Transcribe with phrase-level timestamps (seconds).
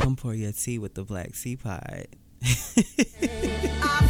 [0.00, 2.06] Come pour your tea with the black teapot.
[2.40, 3.70] Baby,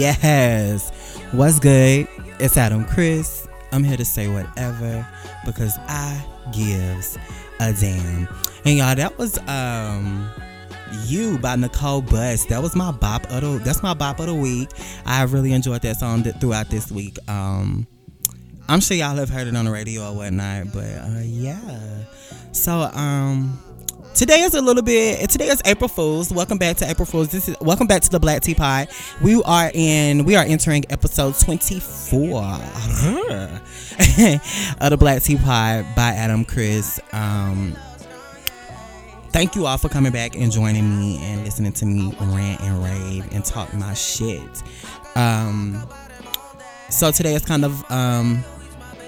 [0.00, 1.18] yes.
[1.32, 2.08] What's good?
[2.38, 3.46] It's Adam Chris.
[3.72, 5.06] I'm here to say whatever
[5.44, 7.18] because I gives
[7.60, 8.26] a damn.
[8.64, 10.28] And y'all, that was um
[11.04, 12.46] you by Nicole Bus.
[12.46, 14.70] That was my bop of the that's my bop of the week.
[15.04, 17.18] I really enjoyed that song th- throughout this week.
[17.28, 17.86] Um
[18.68, 21.60] I'm sure y'all have heard it on the radio or whatnot, but uh yeah.
[22.52, 23.58] So um
[24.14, 25.30] Today is a little bit.
[25.30, 26.32] Today is April Fools.
[26.32, 27.28] Welcome back to April Fools.
[27.28, 28.88] This is welcome back to the Black Tea Teapot.
[29.22, 30.24] We are in.
[30.24, 32.60] We are entering episode twenty four of
[34.90, 37.00] the Black Tea Teapot by Adam Chris.
[37.12, 37.76] Um,
[39.28, 42.84] thank you all for coming back and joining me and listening to me rant and
[42.84, 44.62] rave and talk my shit.
[45.14, 45.86] Um,
[46.90, 48.44] so today is kind of um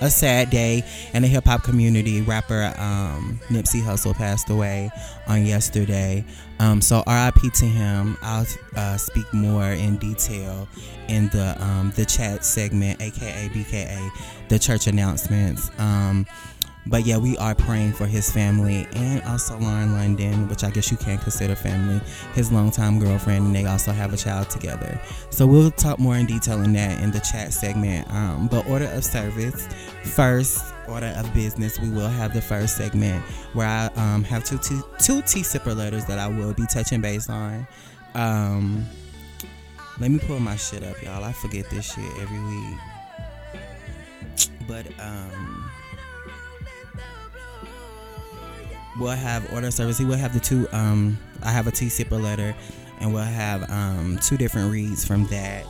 [0.03, 2.20] a sad day in the hip hop community.
[2.20, 4.91] Rapper um, Nipsey Hussle passed away
[5.27, 6.25] on yesterday.
[6.59, 8.19] Um, so RIP to him.
[8.20, 10.69] I'll uh, speak more in detail
[11.09, 14.11] in the um, the chat segment, aka BKA,
[14.48, 15.70] the church announcements.
[15.78, 16.27] Um,
[16.86, 20.91] but yeah, we are praying for his family and also Lauren London, which I guess
[20.91, 22.00] you can consider family,
[22.34, 25.00] his longtime girlfriend, and they also have a child together.
[25.30, 28.10] So we'll talk more in detail in that in the chat segment.
[28.10, 29.69] Um, but order of service,
[30.03, 33.22] first order of business, we will have the first segment
[33.55, 37.00] where I um, have two two two T sipper letters that I will be touching
[37.00, 37.66] base on.
[38.14, 38.84] Um,
[40.00, 41.22] let me pull my shit up, y'all.
[41.22, 42.78] I forget this shit every week.
[44.66, 45.62] But um
[48.98, 49.98] we'll have order service.
[49.98, 50.69] We will have the two.
[50.72, 52.54] Um, I have a tea sipper letter,
[53.00, 55.66] and we'll have um, two different reads from that.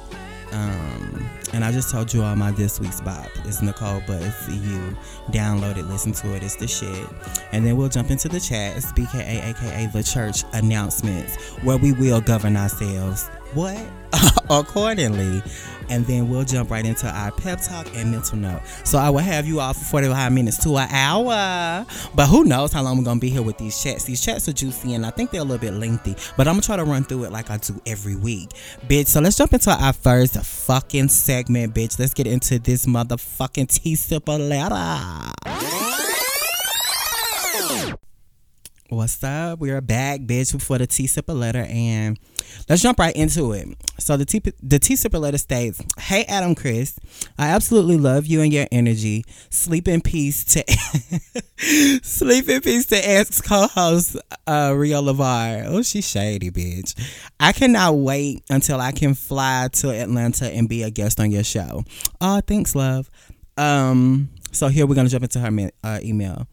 [0.53, 3.27] Um, and I just told you all my this week's bop.
[3.45, 4.97] It's Nicole, but it's you.
[5.31, 6.43] Download it, listen to it.
[6.43, 7.09] It's the shit.
[7.53, 8.77] And then we'll jump into the chat.
[8.77, 13.31] It's BKA, aka the church announcements, where we will govern ourselves.
[13.55, 13.81] What?
[14.51, 15.43] Accordingly.
[15.89, 18.63] And then we'll jump right into our pep talk and mental note.
[18.85, 21.85] So I will have you all for 45 minutes to an hour.
[22.15, 24.05] But who knows how long we're to be here with these chats.
[24.05, 26.17] These chats are juicy and I think they're a little bit lengthy.
[26.37, 28.51] But I'm to try to run through it like I do every week.
[28.89, 31.99] Bitch, so let's jump into our first fucking segment, bitch.
[31.99, 35.33] Let's get into this motherfucking tea sipper letter.
[38.93, 39.59] What's up?
[39.59, 42.19] We are back, bitch, for the Tea Sipper letter, and
[42.69, 43.69] let's jump right into it.
[43.99, 46.99] So the Tea the Tea Sipper letter states, "Hey Adam, Chris,
[47.39, 49.25] I absolutely love you and your energy.
[49.49, 50.63] Sleep in peace to
[52.03, 55.65] sleep in peace to ex co-host uh, Rio Lavar.
[55.69, 56.95] Oh, she's shady, bitch.
[57.41, 61.45] I cannot wait until I can fly to Atlanta and be a guest on your
[61.45, 61.83] show.
[62.21, 63.09] Oh, thanks, love.
[63.57, 66.47] Um, so here we're gonna jump into her uh, email."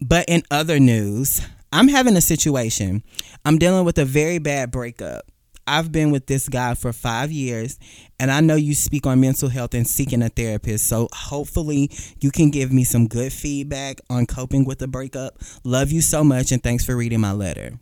[0.00, 1.40] But in other news,
[1.72, 3.02] I'm having a situation.
[3.44, 5.24] I'm dealing with a very bad breakup.
[5.66, 7.78] I've been with this guy for five years,
[8.18, 10.86] and I know you speak on mental health and seeking a therapist.
[10.86, 11.90] So hopefully,
[12.20, 15.38] you can give me some good feedback on coping with the breakup.
[15.62, 17.78] Love you so much, and thanks for reading my letter.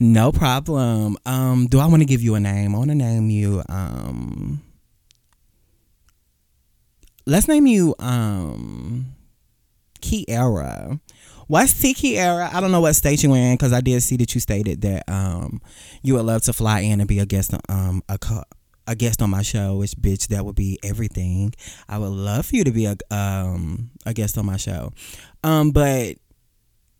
[0.00, 1.16] No problem.
[1.24, 2.74] Um, do I want to give you a name?
[2.74, 3.62] I want to name you.
[3.68, 4.60] Um,
[7.26, 7.94] let's name you.
[7.98, 9.14] Um,
[10.00, 11.00] Kiera.
[11.46, 12.52] What's T Kiera?
[12.52, 15.08] I don't know what state you're in because I did see that you stated that
[15.08, 15.60] um
[16.02, 18.18] you would love to fly in and be a guest on um a
[18.86, 21.52] a guest on my show, which bitch that would be everything.
[21.88, 24.92] I would love for you to be a um a guest on my show.
[25.44, 26.16] Um, but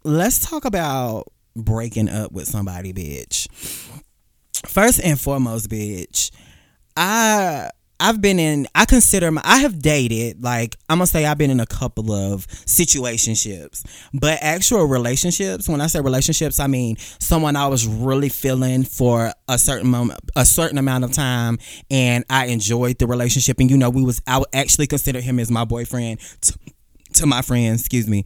[0.05, 3.49] let's talk about breaking up with somebody, bitch.
[4.67, 6.31] First and foremost, bitch,
[6.97, 7.71] I
[8.01, 11.51] I've been in I consider my I have dated like I'm gonna say I've been
[11.51, 17.57] in a couple of situationships but actual relationships when I say relationships I mean someone
[17.57, 21.59] I was really feeling for a certain moment a certain amount of time
[21.91, 25.51] and I enjoyed the relationship and you know we was I actually consider him as
[25.51, 26.59] my boyfriend to,
[27.15, 28.25] to my friends excuse me.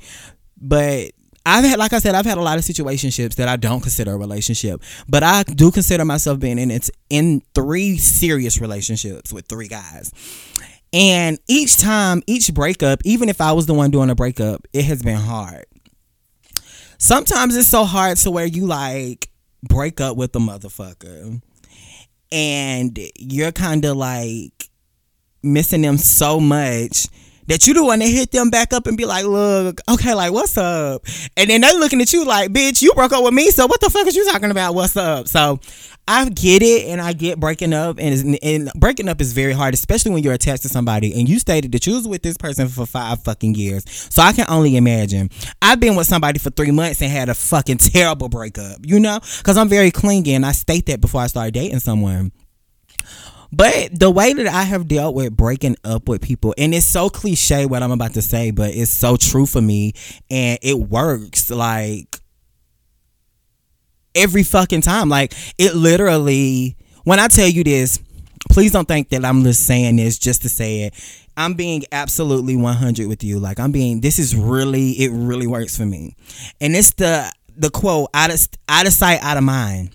[0.56, 1.11] But
[1.46, 4.12] I've had, like I said, I've had a lot of situationships that I don't consider
[4.12, 9.46] a relationship, but I do consider myself being in it's in three serious relationships with
[9.46, 10.11] three guys.
[10.93, 14.85] And each time, each breakup, even if I was the one doing a breakup, it
[14.85, 15.67] has been hard.
[16.99, 19.29] Sometimes it's so hard to where you like
[19.62, 21.43] break up with the motherfucker
[22.31, 24.69] and you're kind of like
[25.43, 27.08] missing them so much
[27.46, 30.32] that you don't want to hit them back up and be like, look, okay, like,
[30.32, 31.02] what's up?
[31.37, 33.81] And then they're looking at you like, bitch, you broke up with me, so what
[33.81, 34.75] the fuck is you talking about?
[34.75, 35.29] What's up?
[35.29, 35.61] So
[36.06, 39.75] I get it, and I get breaking up, and, and breaking up is very hard,
[39.75, 41.19] especially when you're attached to somebody.
[41.19, 44.32] And you stated that you was with this person for five fucking years, so I
[44.32, 45.31] can only imagine.
[45.62, 49.19] I've been with somebody for three months and had a fucking terrible breakup, you know,
[49.38, 52.32] because I'm very clingy, and I state that before I start dating someone.
[53.54, 57.08] But the way that I have dealt with breaking up with people, and it's so
[57.08, 59.92] cliche what I'm about to say, but it's so true for me,
[60.30, 62.18] and it works like
[64.14, 65.08] every fucking time.
[65.08, 68.00] Like it literally, when I tell you this,
[68.50, 70.94] please don't think that I'm just saying this just to say it.
[71.36, 73.38] I'm being absolutely 100 with you.
[73.38, 76.16] Like I'm being, this is really, it really works for me.
[76.60, 79.94] And it's the, the quote, out of, out of sight, out of mind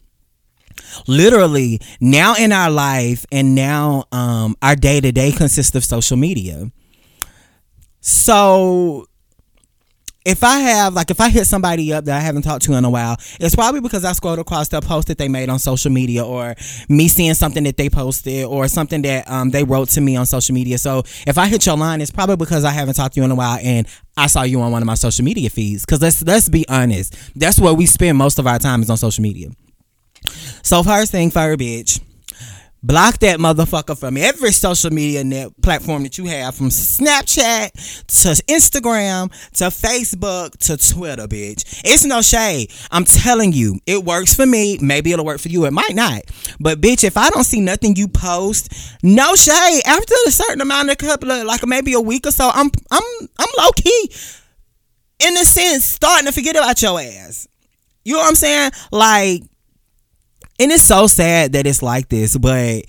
[1.08, 6.18] literally now in our life and now um, our day to day consists of social
[6.18, 6.72] media.
[8.02, 9.06] So
[10.26, 12.86] if I have like if I hit somebody up that I haven't talked to in
[12.86, 15.92] a while, it's probably because I scrolled across the post that they made on social
[15.92, 16.56] media or
[16.90, 20.26] me seeing something that they posted or something that um, they wrote to me on
[20.26, 20.78] social media.
[20.78, 23.32] So if I hit your line, it's probably because I haven't talked to you in
[23.32, 23.88] a while and
[24.18, 25.86] I saw you on one of my social media feeds.
[25.86, 28.98] Cause let's let's be honest, that's where we spend most of our time is on
[28.98, 29.50] social media.
[30.64, 32.02] So first thing fire bitch.
[32.82, 38.44] Block that motherfucker from every social media net platform that you have, from Snapchat to
[38.46, 41.82] Instagram to Facebook to Twitter, bitch.
[41.84, 42.72] It's no shade.
[42.90, 44.78] I'm telling you, it works for me.
[44.82, 45.66] Maybe it'll work for you.
[45.66, 46.22] It might not.
[46.62, 48.74] But bitch, if I don't see nothing you post,
[49.04, 49.82] no shade.
[49.86, 53.04] After a certain amount of couple of like maybe a week or so, I'm I'm
[53.38, 54.10] I'm low key
[55.20, 57.46] in a sense starting to forget about your ass.
[58.06, 58.72] You know what I'm saying?
[58.94, 59.44] Like
[60.60, 62.84] and it's so sad that it's like this, but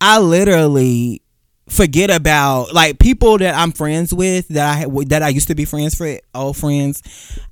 [0.00, 1.22] I literally
[1.68, 5.64] forget about like people that I'm friends with that I that I used to be
[5.64, 7.02] friends with, old friends.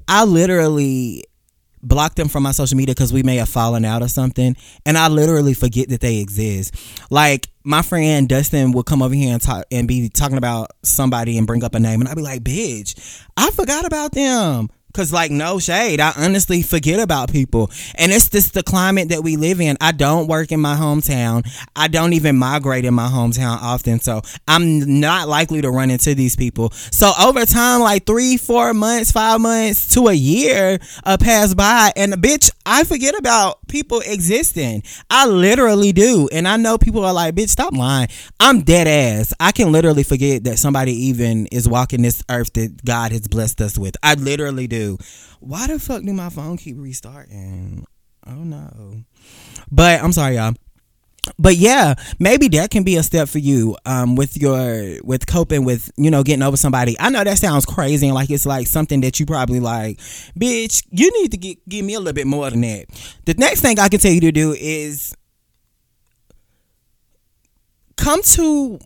[0.09, 1.25] I literally
[1.83, 4.97] block them from my social media because we may have fallen out or something, and
[4.97, 6.75] I literally forget that they exist.
[7.11, 11.39] Like my friend Dustin would come over here and talk and be talking about somebody
[11.39, 15.13] and bring up a name, and I'd be like, "Bitch, I forgot about them." Cause
[15.13, 19.37] like no shade, I honestly forget about people, and it's just the climate that we
[19.37, 19.77] live in.
[19.79, 21.47] I don't work in my hometown.
[21.77, 26.15] I don't even migrate in my hometown often, so I'm not likely to run into
[26.15, 26.71] these people.
[26.71, 31.93] So over time, like three, four months, five months to a year uh, pass by,
[31.95, 34.83] and bitch, I forget about people existing.
[35.11, 38.09] I literally do, and I know people are like, bitch, stop lying.
[38.41, 39.35] I'm dead ass.
[39.39, 43.61] I can literally forget that somebody even is walking this earth that God has blessed
[43.61, 43.95] us with.
[44.03, 44.86] I literally do.
[45.41, 47.85] Why the fuck do my phone keep restarting?
[48.27, 49.03] Oh no.
[49.71, 50.55] But I'm sorry, y'all
[51.39, 55.65] but yeah, maybe that can be a step for you um, with your with coping
[55.65, 56.97] with you know getting over somebody.
[56.99, 59.99] I know that sounds crazy and like it's like something that you probably like,
[60.39, 60.85] bitch.
[60.91, 62.87] You need to get, give me a little bit more than that.
[63.25, 65.15] The next thing I can tell you to do is
[67.97, 68.79] come to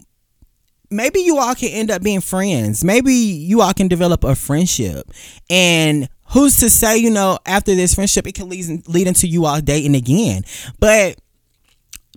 [0.90, 2.84] maybe you all can end up being friends.
[2.84, 5.10] Maybe you all can develop a friendship.
[5.48, 9.46] And who's to say, you know, after this friendship, it can lead, lead into you
[9.46, 10.42] all dating again.
[10.78, 11.18] But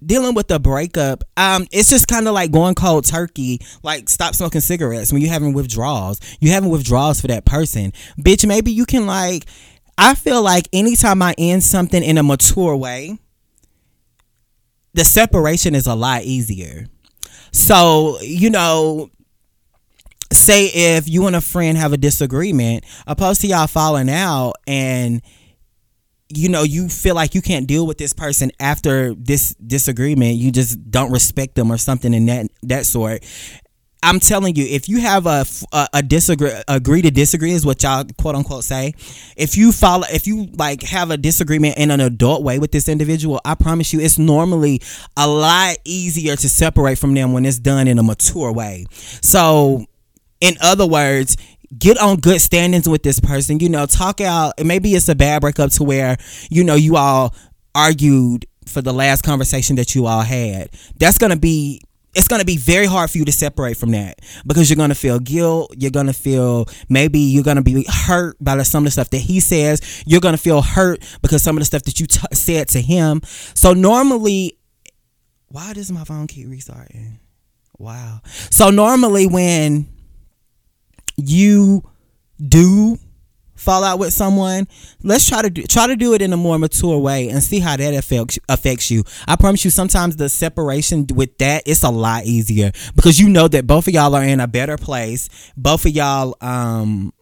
[0.06, 3.60] dealing with the breakup, um, it's just kind of like going cold turkey.
[3.84, 6.20] Like stop smoking cigarettes when you're having withdrawals.
[6.40, 8.46] You having withdrawals for that person, bitch.
[8.48, 9.46] Maybe you can like.
[9.96, 13.20] I feel like anytime I end something in a mature way,
[14.96, 16.88] the separation is a lot easier.
[17.54, 19.10] So, you know,
[20.32, 25.22] say if you and a friend have a disagreement, opposed to y'all falling out and
[26.30, 30.52] you know you feel like you can't deal with this person after this disagreement you
[30.52, 33.24] just don't respect them or something in that that sort
[34.04, 37.82] I'm telling you, if you have a, a, a, disagree, agree to disagree is what
[37.84, 38.94] y'all quote unquote say.
[39.38, 42.90] If you follow, if you like have a disagreement in an adult way with this
[42.90, 44.82] individual, I promise you, it's normally
[45.16, 48.86] a lot easier to separate from them when it's done in a mature way.
[48.92, 49.86] So,
[50.42, 51.38] in other words,
[51.78, 53.62] get on good standings with this person.
[53.62, 54.54] You know, talk out.
[54.64, 56.18] Maybe it's a bad breakup to where
[56.50, 57.34] you know you all
[57.74, 60.72] argued for the last conversation that you all had.
[60.98, 61.82] That's gonna be
[62.14, 64.90] it's going to be very hard for you to separate from that because you're going
[64.90, 65.74] to feel guilt.
[65.78, 69.10] You're going to feel maybe you're going to be hurt by some of the stuff
[69.12, 70.04] that he says.
[70.06, 72.82] You're going to feel hurt because some of the stuff that you t- said to
[72.82, 73.22] him.
[73.56, 74.58] So normally,
[75.48, 77.20] why does my phone keep restarting?
[77.78, 78.22] Wow.
[78.26, 79.88] So normally when
[81.18, 81.84] you
[82.48, 82.98] do
[83.64, 84.68] fall out with someone,
[85.04, 87.60] let's try to do, try to do it in a more mature way and see
[87.60, 89.04] how that affects affects you.
[89.28, 93.48] I promise you, sometimes the separation with that it's a lot easier because you know
[93.48, 95.30] that both of y'all are in a better place.
[95.56, 97.14] Both of y'all um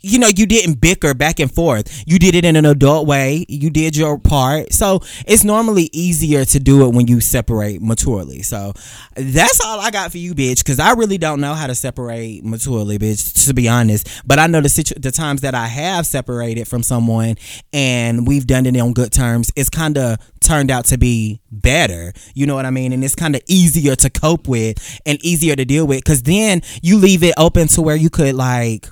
[0.00, 2.04] you know, you didn't bicker back and forth.
[2.06, 3.44] You did it in an adult way.
[3.48, 4.72] You did your part.
[4.72, 8.42] So it's normally easier to do it when you separate maturely.
[8.42, 8.72] So
[9.16, 10.64] that's all I got for you, bitch.
[10.64, 14.08] Cause I really don't know how to separate maturely, bitch, to be honest.
[14.24, 17.36] But I know the situ- the times that I have separated from someone
[17.72, 22.12] and we've done it on good terms, it's kind of turned out to be better.
[22.34, 22.92] You know what I mean?
[22.92, 26.04] And it's kind of easier to cope with and easier to deal with.
[26.04, 28.86] Cause then you leave it open to where you could like,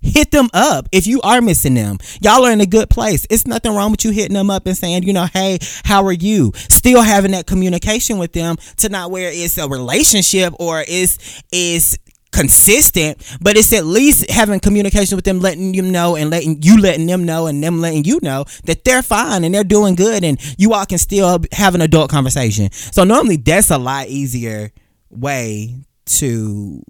[0.00, 1.98] hit them up if you are missing them.
[2.20, 3.26] Y'all are in a good place.
[3.30, 6.12] It's nothing wrong with you hitting them up and saying, you know, hey, how are
[6.12, 6.52] you?
[6.54, 11.18] Still having that communication with them to not where it's a relationship or is
[11.52, 11.98] is
[12.30, 16.80] consistent, but it's at least having communication with them, letting you know and letting you
[16.80, 20.24] letting them know and them letting you know that they're fine and they're doing good
[20.24, 22.70] and you all can still have an adult conversation.
[22.70, 24.70] So normally that's a lot easier
[25.10, 25.74] way
[26.06, 26.82] to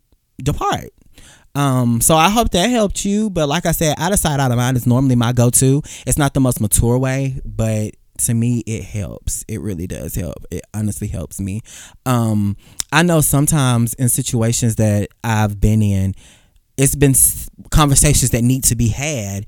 [0.43, 0.91] depart.
[1.59, 3.31] Um, so I hope that helped you.
[3.31, 5.83] But like I said, out of sight, out of mind is normally my go to.
[6.07, 9.45] It's not the most mature way, but to me it helps.
[9.49, 10.45] It really does help.
[10.53, 11.63] It honestly helps me.
[12.07, 12.57] Um,
[12.93, 16.15] I know sometimes in situations that I've been in,
[16.77, 17.15] it's been
[17.71, 19.47] conversations that need to be had,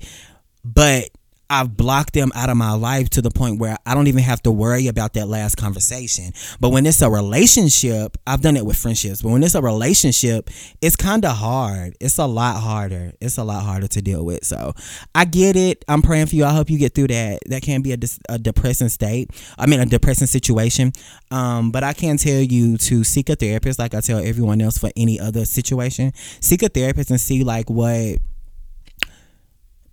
[0.65, 1.09] but
[1.51, 4.41] I've blocked them out of my life to the point where I don't even have
[4.43, 6.31] to worry about that last conversation.
[6.61, 10.49] But when it's a relationship, I've done it with friendships, but when it's a relationship,
[10.81, 11.97] it's kind of hard.
[11.99, 13.11] It's a lot harder.
[13.19, 14.45] It's a lot harder to deal with.
[14.45, 14.71] So
[15.13, 15.83] I get it.
[15.89, 16.45] I'm praying for you.
[16.45, 17.39] I hope you get through that.
[17.47, 17.97] That can be a,
[18.29, 19.31] a depressing state.
[19.59, 20.93] I mean, a depressing situation.
[21.31, 24.77] Um, but I can tell you to seek a therapist, like I tell everyone else
[24.77, 26.13] for any other situation.
[26.39, 28.19] Seek a therapist and see like what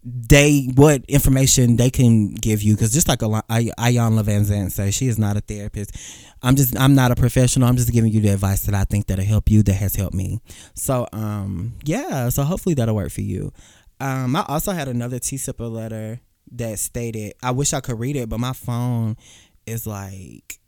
[0.04, 5.18] they what information they can give you because just like Iyanla Vanzant says, she is
[5.18, 5.96] not a therapist.
[6.42, 7.68] I'm just I'm not a professional.
[7.68, 9.62] I'm just giving you the advice that I think that'll help you.
[9.62, 10.40] That has helped me.
[10.74, 12.28] So um yeah.
[12.28, 13.52] So hopefully that'll work for you.
[14.00, 16.20] Um, I also had another T sipper letter
[16.52, 19.16] that stated I wish I could read it, but my phone
[19.66, 20.58] is like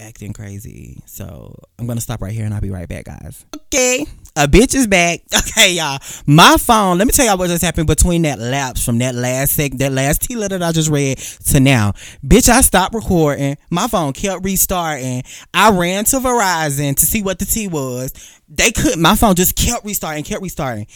[0.00, 1.02] acting crazy.
[1.06, 3.44] So I'm gonna stop right here and I'll be right back, guys.
[3.54, 4.06] Okay,
[4.36, 5.20] a bitch is back.
[5.50, 5.98] Okay, y'all.
[6.26, 6.98] My phone.
[6.98, 9.92] Let me tell y'all what just happened between that lapse from that last sec, that
[9.92, 11.92] last T letter that I just read to now.
[12.24, 13.56] Bitch, I stopped recording.
[13.68, 15.24] My phone kept restarting.
[15.52, 18.12] I ran to Verizon to see what the T was.
[18.48, 19.02] They couldn't.
[19.02, 20.86] My phone just kept restarting, kept restarting,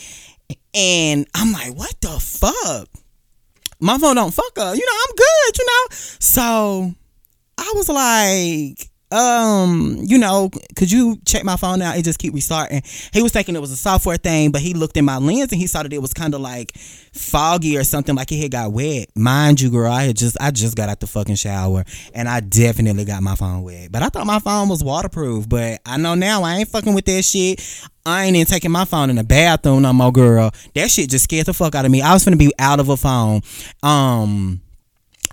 [0.72, 2.88] and I'm like, what the fuck?
[3.80, 4.76] My phone don't fuck up.
[4.76, 5.58] You know, I'm good.
[5.58, 6.94] You know, so
[7.58, 11.96] I was like um, you know, could you check my phone out?
[11.96, 12.82] It just keep restarting.
[13.12, 15.60] He was thinking it was a software thing, but he looked in my lens and
[15.60, 18.72] he saw that it was kind of like foggy or something, like it had got
[18.72, 19.08] wet.
[19.14, 22.40] Mind you, girl, I had just I just got out the fucking shower and I
[22.40, 23.92] definitely got my phone wet.
[23.92, 27.04] But I thought my phone was waterproof, but I know now I ain't fucking with
[27.04, 27.62] that shit.
[28.04, 30.50] I ain't even taking my phone in the bathroom no more, girl.
[30.74, 32.02] That shit just scared the fuck out of me.
[32.02, 33.42] I was gonna be out of a phone.
[33.82, 34.60] Um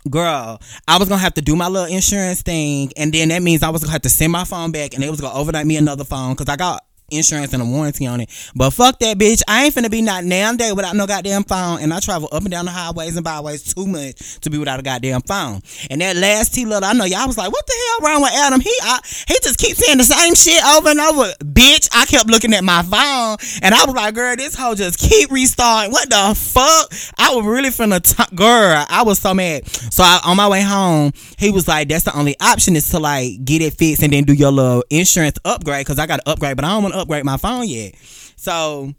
[0.10, 3.63] girl, I was gonna have to do my little insurance thing, and then that means
[3.63, 5.77] I was gonna have to send my phone back, and they was gonna overnight me
[5.77, 8.30] another phone because I got insurance and a warranty on it.
[8.56, 9.41] But fuck that bitch.
[9.48, 11.82] I ain't finna be not damn day without no goddamn phone.
[11.82, 14.80] And I travel up and down the highways and byways too much to be without
[14.80, 15.62] a goddamn phone.
[15.89, 18.34] And that last T little, I know y'all was like, what the hell wrong with
[18.34, 18.62] Adam?
[18.62, 21.32] He I, he just keeps saying the same shit over and over.
[21.44, 25.00] Bitch, I kept looking at my phone and I was like, girl, this hoe just
[25.00, 25.91] keep restarting.
[25.91, 26.91] What the fuck?
[27.18, 28.86] I was really finna t- girl.
[28.89, 29.68] I was so mad.
[29.68, 33.00] So I, on my way home, he was like, that's the only option is to
[33.00, 36.30] like get it fixed and then do your little insurance upgrade because I got to
[36.30, 37.96] upgrade, but I don't want to upgrade my phone yet.
[38.36, 38.93] So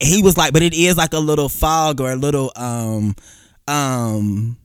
[0.00, 3.14] he was like, but it is like a little fog or a little um
[3.68, 4.56] um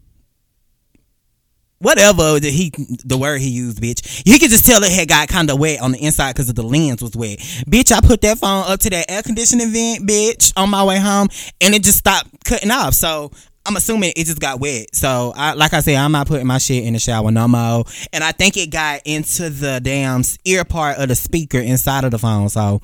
[1.80, 2.72] whatever the he
[3.04, 4.24] the word he used, bitch.
[4.26, 6.56] You could just tell it had got kind of wet on the inside because of
[6.56, 7.40] the lens was wet.
[7.40, 11.00] Bitch, I put that phone up to that air conditioning vent, bitch, on my way
[11.00, 11.28] home,
[11.60, 12.94] and it just stopped cutting off.
[12.94, 13.32] So
[13.66, 14.96] I'm assuming it just got wet.
[14.96, 17.84] So, I, like I said, I'm not putting my shit in the shower no more.
[18.12, 22.12] And I think it got into the damn ear part of the speaker inside of
[22.12, 22.50] the phone.
[22.50, 22.82] So,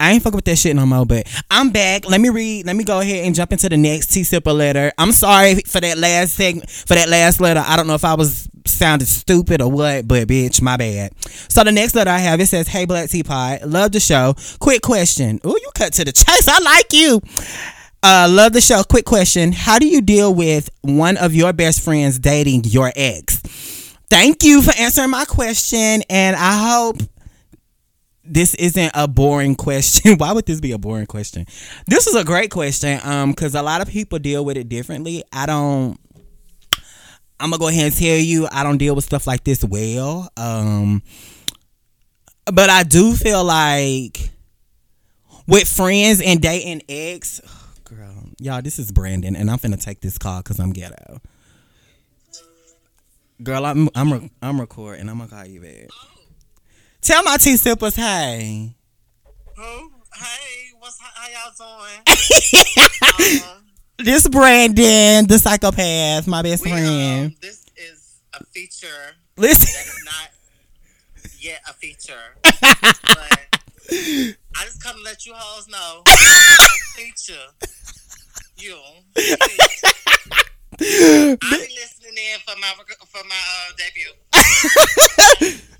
[0.00, 1.04] I ain't fucking with that shit no more.
[1.04, 2.08] But I'm back.
[2.08, 2.66] Let me read.
[2.66, 4.90] Let me go ahead and jump into the next T sipper letter.
[4.96, 6.70] I'm sorry for that last segment.
[6.70, 10.26] For that last letter, I don't know if I was sounded stupid or what, but
[10.26, 11.12] bitch, my bad.
[11.48, 14.34] So the next letter I have it says, "Hey Black Teapot, love the show.
[14.58, 15.38] Quick question.
[15.44, 16.48] Oh, you cut to the chase.
[16.48, 17.20] I like you."
[18.02, 18.82] Uh, love the show.
[18.82, 19.52] Quick question.
[19.52, 23.40] How do you deal with one of your best friends dating your ex?
[24.08, 26.02] Thank you for answering my question.
[26.08, 26.96] And I hope
[28.24, 30.14] this isn't a boring question.
[30.18, 31.44] Why would this be a boring question?
[31.86, 33.00] This is a great question.
[33.04, 35.22] Um, because a lot of people deal with it differently.
[35.32, 35.98] I don't.
[37.38, 40.30] I'm gonna go ahead and tell you, I don't deal with stuff like this well.
[40.36, 41.02] Um,
[42.52, 44.30] but I do feel like
[45.46, 47.40] with friends and dating ex,
[48.40, 51.20] y'all, this is Brandon, and I'm finna take this call because I'm ghetto.
[53.42, 55.08] Girl, I'm I'm I'm recording.
[55.08, 55.88] I'm gonna call you back.
[57.00, 58.74] Tell my T sippers hey.
[59.56, 59.92] Who?
[60.14, 62.02] Hey, what's how y'all doing?
[63.42, 63.60] uh,
[63.98, 67.26] this Brandon, the psychopath, my best we, friend.
[67.26, 69.14] Um, this is a feature.
[69.36, 69.68] Listen.
[69.72, 70.30] That's not
[71.38, 72.14] yet a feature.
[72.42, 73.40] but
[73.90, 76.02] I just come to let you hoes know.
[76.94, 77.46] feature.
[78.60, 78.76] You.
[79.16, 82.72] I'll be listening in for my
[83.06, 84.12] for my uh, debut.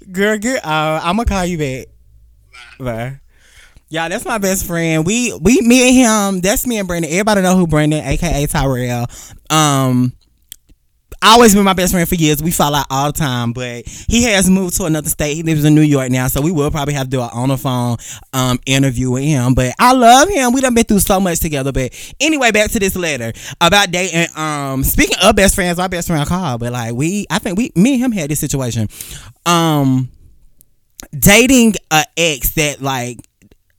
[0.12, 1.86] Girl, get uh, I'm gonna call you back.
[2.78, 2.84] Bye.
[2.84, 3.20] Bye.
[3.88, 5.04] Yeah, that's my best friend.
[5.04, 5.96] We we me and
[6.36, 6.40] him.
[6.40, 7.10] That's me and Brandon.
[7.10, 9.06] Everybody know who Brandon, aka Tyrell.
[9.50, 10.12] Um,
[11.22, 12.42] always been my best friend for years.
[12.42, 15.34] We fall out all the time, but he has moved to another state.
[15.34, 17.48] He lives in New York now, so we will probably have to do an on
[17.48, 17.96] the phone
[18.32, 19.54] um, interview with him.
[19.54, 20.52] But I love him.
[20.52, 21.72] We done been through so much together.
[21.72, 24.36] But anyway, back to this letter about dating.
[24.36, 27.72] Um, speaking of best friends, my best friend called, but like we, I think we,
[27.74, 28.88] me and him had this situation.
[29.46, 30.10] Um,
[31.18, 33.18] dating a ex that like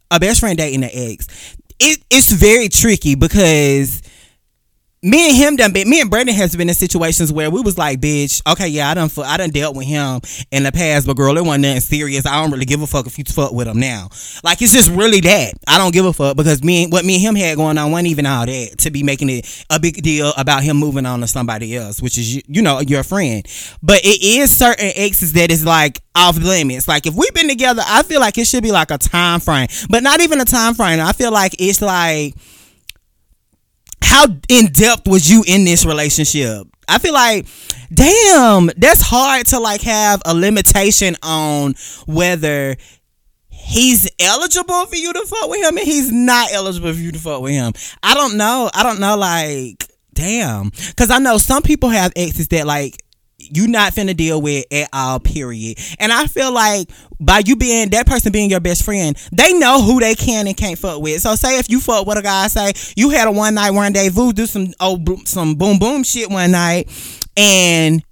[0.10, 1.56] a best friend dating an ex.
[1.80, 4.02] It, it's very tricky because
[5.04, 7.76] me and him done been me and Brandon has been in situations where we was
[7.76, 11.16] like, bitch, okay, yeah, I done I done dealt with him in the past, but
[11.16, 12.28] girl, it wasn't nothing serious.
[12.28, 14.10] I don't really give a fuck if you fuck with him now.
[14.44, 15.54] Like it's just really that.
[15.68, 18.10] I don't give a fuck because me what me and him had going on wasn't
[18.10, 21.28] even all that to be making it a big deal about him moving on to
[21.28, 23.44] somebody else, which is you know, your friend.
[23.82, 26.88] But it is certain exes that is like off limits.
[26.88, 29.68] Like if we've been together, I feel like it should be like a time frame.
[29.90, 31.00] But not even a time frame.
[31.00, 32.36] I feel like it's like
[34.02, 36.68] how in depth was you in this relationship?
[36.88, 37.48] I feel like,
[37.94, 42.76] damn, that's hard to like have a limitation on whether
[43.50, 47.20] he's eligible for you to fuck with him and he's not eligible for you to
[47.20, 47.74] fuck with him.
[48.04, 48.70] I don't know.
[48.74, 49.16] I don't know.
[49.16, 53.02] Like, damn, because I know some people have exes that like
[53.56, 55.80] you not finna deal with at all, period.
[56.00, 59.82] And I feel like by you being that person being your best friend, they know
[59.82, 61.22] who they can and can't fuck with.
[61.22, 64.34] So say if you fuck with a guy, say you had a one night rendezvous,
[64.34, 66.90] do some oh some boom boom shit one night,
[67.38, 68.04] and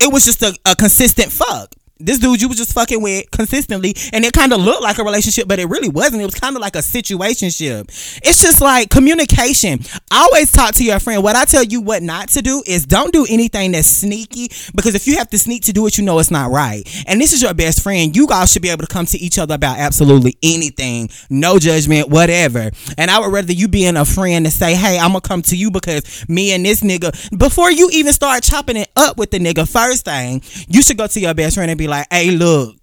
[0.00, 3.94] it was just a, a consistent fuck this dude you was just fucking with consistently
[4.12, 6.22] and it kind of looked like a relationship but it really wasn't.
[6.22, 7.88] It was kind of like a situationship.
[8.22, 9.80] It's just like communication.
[10.10, 11.22] Always talk to your friend.
[11.22, 14.94] What i tell you what not to do is don't do anything that's sneaky because
[14.94, 16.82] if you have to sneak to do it you know it's not right.
[17.06, 18.14] And this is your best friend.
[18.14, 21.10] You guys should be able to come to each other about absolutely anything.
[21.28, 22.70] No judgment whatever.
[22.98, 25.56] And i would rather you being a friend to say hey i'm gonna come to
[25.56, 29.38] you because me and this nigga before you even start chopping it up with the
[29.38, 32.76] nigga first thing you should go to your best friend and be like, hey, look,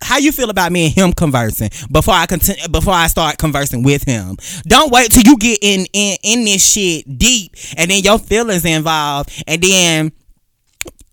[0.00, 3.82] how you feel about me and him conversing before I continue before I start conversing
[3.82, 4.36] with him.
[4.64, 8.64] Don't wait till you get in in in this shit deep and then your feelings
[8.64, 10.12] involved and then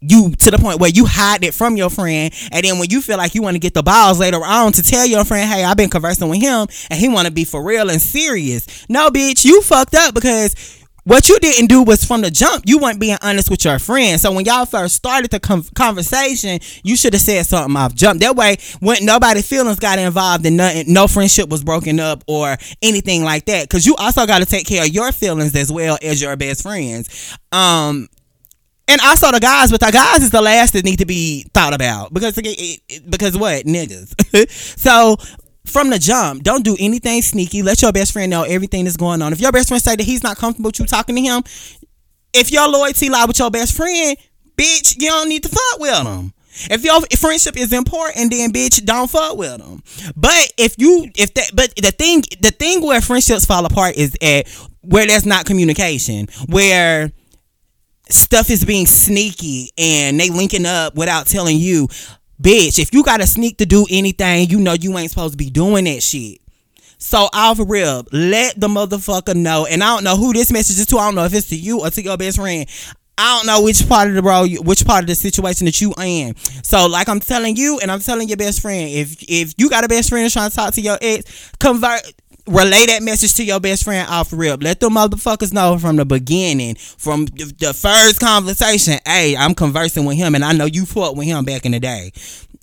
[0.01, 3.01] you to the point where you hide it from your friend and then when you
[3.01, 5.63] feel like you want to get the balls later on to tell your friend hey
[5.63, 9.09] i've been conversing with him and he want to be for real and serious no
[9.09, 12.99] bitch you fucked up because what you didn't do was from the jump, you weren't
[12.99, 14.19] being honest with your friend.
[14.19, 15.39] So when y'all first started the
[15.75, 18.21] conversation, you should have said something off jump.
[18.21, 22.57] That way, when nobody feelings got involved and nothing, no friendship was broken up or
[22.81, 23.69] anything like that.
[23.69, 26.63] Because you also got to take care of your feelings as well as your best
[26.63, 27.37] friends.
[27.51, 28.09] Um,
[28.87, 31.73] and also the guys, but the guys is the last that need to be thought
[31.73, 34.49] about because because what niggas.
[34.79, 35.17] so
[35.65, 37.61] from the jump, don't do anything sneaky.
[37.63, 39.33] Let your best friend know everything that's going on.
[39.33, 41.43] If your best friend say that he's not comfortable with you talking to him,
[42.33, 44.17] if your loyalty lie with your best friend,
[44.57, 46.33] bitch, you don't need to fuck with him.
[46.69, 49.83] If your friendship is important, then bitch, don't fuck with them.
[50.15, 54.15] But if you, if that, but the thing, the thing where friendships fall apart is
[54.21, 54.47] at
[54.81, 57.11] where there's not communication, where
[58.09, 61.87] stuff is being sneaky and they linking up without telling you
[62.41, 65.49] Bitch, if you gotta sneak to do anything, you know you ain't supposed to be
[65.49, 66.39] doing that shit.
[66.97, 69.65] So off real, let the motherfucker know.
[69.65, 70.97] And I don't know who this message is to.
[70.97, 72.67] I don't know if it's to you or to your best friend.
[73.17, 75.93] I don't know which part of the bro, which part of the situation that you
[75.97, 76.35] in.
[76.63, 79.85] So, like I'm telling you, and I'm telling your best friend, if if you got
[79.85, 82.01] a best friend trying to talk to your ex, convert
[82.47, 84.61] relay that message to your best friend off rip.
[84.61, 88.99] Let them motherfuckers know from the beginning, from the first conversation.
[89.05, 91.79] Hey, I'm conversing with him, and I know you fought with him back in the
[91.79, 92.11] day.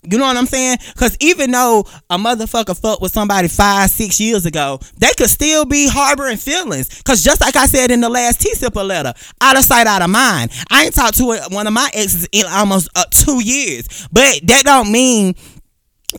[0.05, 0.79] You know what I'm saying?
[0.93, 5.65] Because even though a motherfucker fucked with somebody five, six years ago, they could still
[5.65, 6.89] be harboring feelings.
[6.99, 10.03] Because just like I said in the last T Sipper letter, out of sight, out
[10.03, 10.51] of mind.
[10.71, 14.09] I ain't talked to one of my exes in almost uh, two years.
[14.11, 15.35] But that don't mean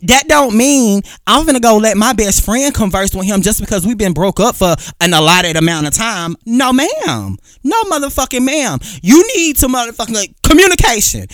[0.02, 3.86] that don't mean I'm gonna go let my best friend converse with him just because
[3.86, 6.36] we've been broke up for an allotted amount of time.
[6.46, 7.36] No, ma'am.
[7.62, 8.78] No, motherfucking ma'am.
[9.02, 11.26] You need to motherfucking communication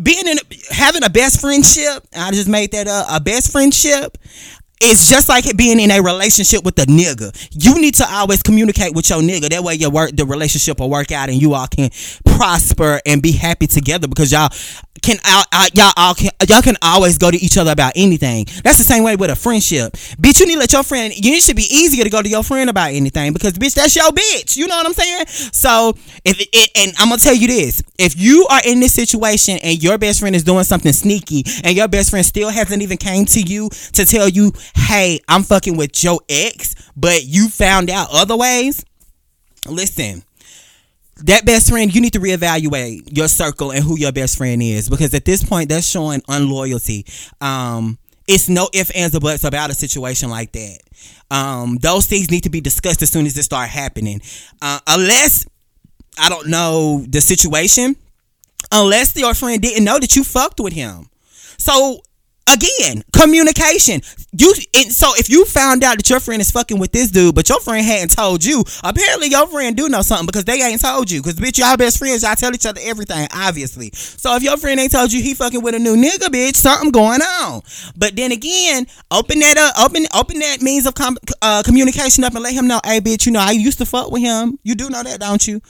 [0.00, 0.38] being in
[0.70, 4.16] having a best friendship, I just made that a, a best friendship.
[4.84, 7.30] It's just like being in a relationship with a nigga.
[7.52, 9.48] You need to always communicate with your nigga.
[9.50, 11.90] That way your work the relationship will work out and you all can
[12.24, 14.50] prosper and be happy together because y'all
[15.02, 18.46] can uh, uh, y'all all can y'all can always go to each other about anything.
[18.64, 19.92] That's the same way with a friendship.
[20.18, 21.12] Bitch, you need to let your friend.
[21.14, 24.10] You should be easier to go to your friend about anything because bitch, that's your
[24.10, 24.56] bitch.
[24.56, 25.26] You know what I'm saying?
[25.26, 29.58] So if it, and I'm gonna tell you this: if you are in this situation
[29.62, 32.96] and your best friend is doing something sneaky and your best friend still hasn't even
[32.96, 37.90] came to you to tell you, hey, I'm fucking with your ex, but you found
[37.90, 38.84] out other ways.
[39.66, 40.22] Listen
[41.24, 44.88] that best friend, you need to reevaluate your circle and who your best friend is
[44.88, 47.06] because at this point, that's showing unloyalty.
[47.40, 50.78] Um, it's no ifs, ands, or buts about a situation like that.
[51.30, 54.20] Um, those things need to be discussed as soon as it start happening.
[54.60, 55.46] Uh, unless
[56.18, 57.96] I don't know the situation,
[58.70, 61.08] unless your friend didn't know that you fucked with him.
[61.58, 62.00] So
[62.52, 64.00] again, communication.
[64.32, 67.34] You and so if you found out that your friend is fucking with this dude,
[67.34, 70.80] but your friend hadn't told you, apparently your friend do know something because they ain't
[70.80, 71.20] told you.
[71.22, 73.90] Because bitch, y'all best friends, y'all tell each other everything, obviously.
[73.92, 76.90] So if your friend ain't told you he fucking with a new nigga, bitch, something
[76.90, 77.62] going on.
[77.96, 82.34] But then again, open that up, open open that means of com- uh, communication up
[82.34, 84.58] and let him know, hey, bitch, you know I used to fuck with him.
[84.62, 85.60] You do know that, don't you?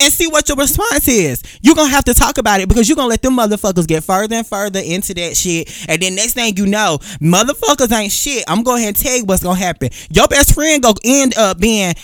[0.00, 1.42] And see what your response is.
[1.60, 4.36] You're gonna have to talk about it because you're gonna let them motherfuckers get further
[4.36, 5.68] and further into that shit.
[5.88, 8.44] And then next thing you know, motherfuckers ain't shit.
[8.46, 9.90] I'm going ahead and tell you what's gonna happen.
[10.10, 11.94] Your best friend gonna end up being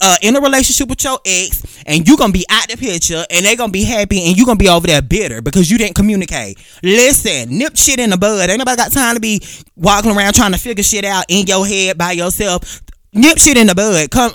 [0.00, 3.44] uh, in a relationship with your ex, and you gonna be out the picture, and
[3.44, 6.58] they gonna be happy, and you gonna be over there bitter because you didn't communicate.
[6.84, 8.48] Listen, nip shit in the bud.
[8.48, 9.40] Ain't nobody got time to be
[9.74, 12.80] walking around trying to figure shit out in your head by yourself.
[13.12, 14.10] Nip shit in the bud.
[14.12, 14.32] Come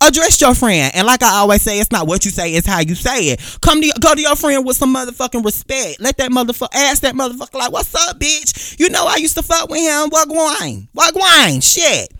[0.00, 0.92] address your friend.
[0.94, 3.58] And like I always say, it's not what you say, it's how you say it.
[3.60, 6.00] Come to go to your friend with some motherfucking respect.
[6.00, 8.78] Let that motherfucker ask that motherfucker like, "What's up, bitch?
[8.78, 10.10] You know I used to fuck with him.
[10.10, 10.28] What
[11.14, 11.60] wine?
[11.60, 12.12] Shit."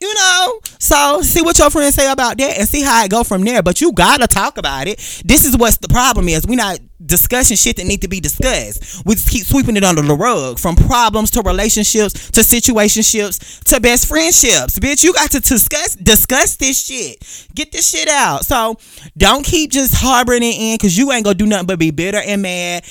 [0.00, 0.43] You know,
[0.84, 3.62] so see what your friends say about that and see how it go from there.
[3.62, 4.98] But you gotta talk about it.
[5.24, 6.46] This is what's the problem is.
[6.46, 9.02] We not discussing shit that need to be discussed.
[9.06, 10.58] We just keep sweeping it under the rug.
[10.58, 14.78] From problems to relationships to situationships to best friendships.
[14.78, 17.48] Bitch, you got to discuss discuss this shit.
[17.54, 18.44] Get this shit out.
[18.44, 18.76] So
[19.16, 22.20] don't keep just harboring it in because you ain't gonna do nothing but be bitter
[22.22, 22.84] and mad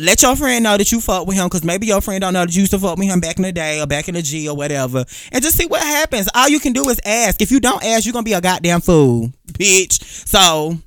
[0.00, 2.46] let your friend know that you fuck with him because maybe your friend don't know
[2.46, 4.22] that you used to fuck with him back in the day or back in the
[4.22, 5.04] G or whatever.
[5.30, 6.28] And just see what happens.
[6.34, 7.42] All you can do is ask.
[7.42, 10.02] If you don't ask, you're gonna be a goddamn fool, bitch.
[10.26, 10.78] So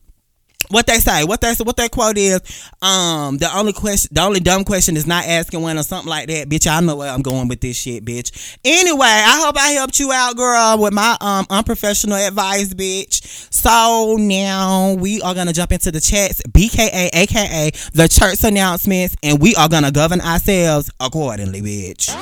[0.69, 2.41] what they say, what they what that quote is,
[2.82, 6.28] um, the only question, the only dumb question is not asking one or something like
[6.28, 6.67] that, bitch.
[6.67, 8.58] I know where I'm going with this shit, bitch.
[8.63, 13.23] Anyway, I hope I helped you out, girl, with my um unprofessional advice, bitch.
[13.54, 19.41] So now we are gonna jump into the chats, BKA, aka the church announcements, and
[19.41, 22.13] we are gonna govern ourselves accordingly, bitch.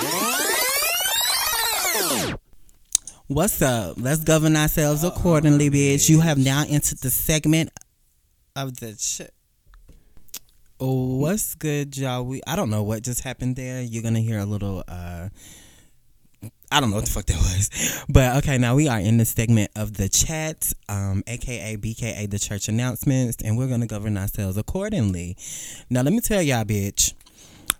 [3.31, 3.95] What's up?
[3.97, 6.09] Let's govern ourselves accordingly, bitch.
[6.09, 7.69] You have now entered the segment
[8.55, 9.29] of the ch-
[10.79, 12.23] oh, what's good, y'all?
[12.23, 13.81] We I don't know what just happened there.
[13.81, 15.29] You're gonna hear a little uh
[16.71, 18.05] I don't know what the fuck that was.
[18.09, 22.39] But okay, now we are in the segment of the chat, um, aka BKA the
[22.39, 25.37] church announcements, and we're gonna govern ourselves accordingly.
[25.89, 27.13] Now let me tell y'all, bitch.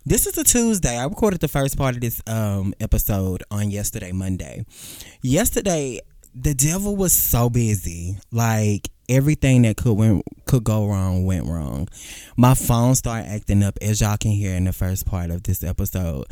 [0.04, 0.98] This is a Tuesday.
[0.98, 4.64] I recorded the first part of this um episode on yesterday, Monday.
[5.22, 6.00] Yesterday,
[6.34, 8.16] the devil was so busy.
[8.30, 11.88] Like everything that could went could go wrong went wrong.
[12.36, 15.62] My phone started acting up, as y'all can hear in the first part of this
[15.62, 16.24] episode.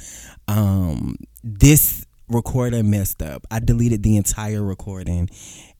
[0.48, 3.46] Um, this recorder messed up.
[3.50, 5.28] I deleted the entire recording,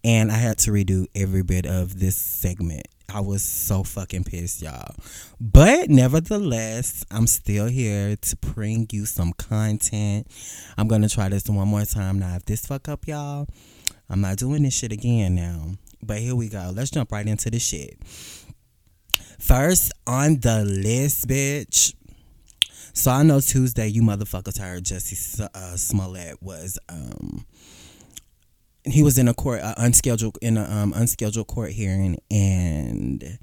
[0.04, 2.86] and I had to redo every bit of this segment.
[3.12, 4.94] I was so fucking pissed, y'all.
[5.40, 10.28] But nevertheless, I'm still here to bring you some content.
[10.78, 12.36] I'm gonna try this one more time now.
[12.36, 13.48] If this fuck up, y'all,
[14.10, 15.74] I'm not doing this shit again now.
[16.02, 16.72] But here we go.
[16.74, 17.96] Let's jump right into the shit.
[19.38, 21.94] First on the list, bitch.
[22.92, 27.46] So I know Tuesday you motherfuckers heard Jesse uh, Smollett was um
[28.84, 33.38] he was in a court uh, unscheduled in a um, unscheduled court hearing and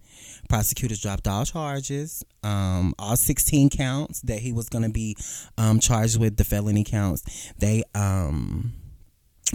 [0.49, 5.15] prosecutors dropped all charges, um, all 16 counts that he was going to be
[5.57, 7.53] um, charged with, the felony counts.
[7.57, 8.73] They um,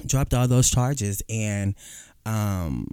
[0.06, 1.74] dropped all those charges and
[2.26, 2.86] um,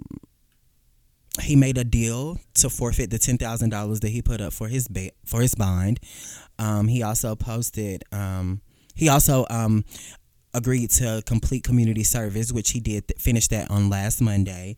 [1.40, 4.68] he made a deal to forfeit the ten thousand dollars that he put up for
[4.68, 6.00] his ba- for his bond.
[6.58, 8.04] Um, he also posted.
[8.12, 8.60] Um,
[8.94, 9.84] he also um,
[10.52, 14.76] agreed to complete community service, which he did th- finish that on last Monday.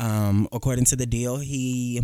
[0.00, 2.00] Um, according to the deal, he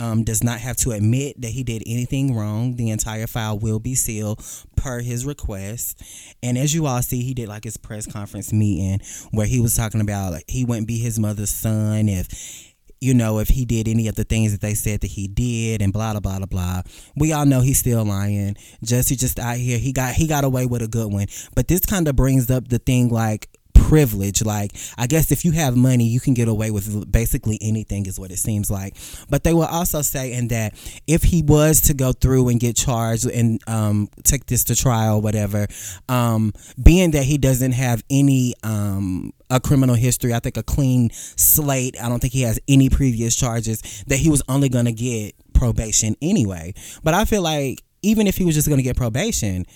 [0.00, 2.76] um, does not have to admit that he did anything wrong.
[2.76, 4.42] The entire file will be sealed
[4.76, 6.02] per his request.
[6.42, 9.76] And as you all see, he did like his press conference meeting where he was
[9.76, 12.66] talking about like, he wouldn't be his mother's son if
[13.02, 15.80] you know, if he did any of the things that they said that he did
[15.80, 16.82] and blah blah blah blah.
[17.16, 18.56] We all know he's still lying.
[18.84, 21.26] Jesse just out here, he got he got away with a good one.
[21.54, 23.48] But this kind of brings up the thing like
[23.80, 24.44] privilege.
[24.44, 28.20] Like, I guess if you have money, you can get away with basically anything, is
[28.20, 28.96] what it seems like.
[29.28, 30.74] But they were also saying that
[31.06, 35.20] if he was to go through and get charged and um, take this to trial,
[35.20, 35.66] whatever,
[36.08, 41.10] um, being that he doesn't have any um, a criminal history, I think a clean
[41.12, 41.96] slate.
[42.00, 44.04] I don't think he has any previous charges.
[44.06, 46.74] That he was only going to get probation anyway.
[47.02, 49.66] But I feel like even if he was just going to get probation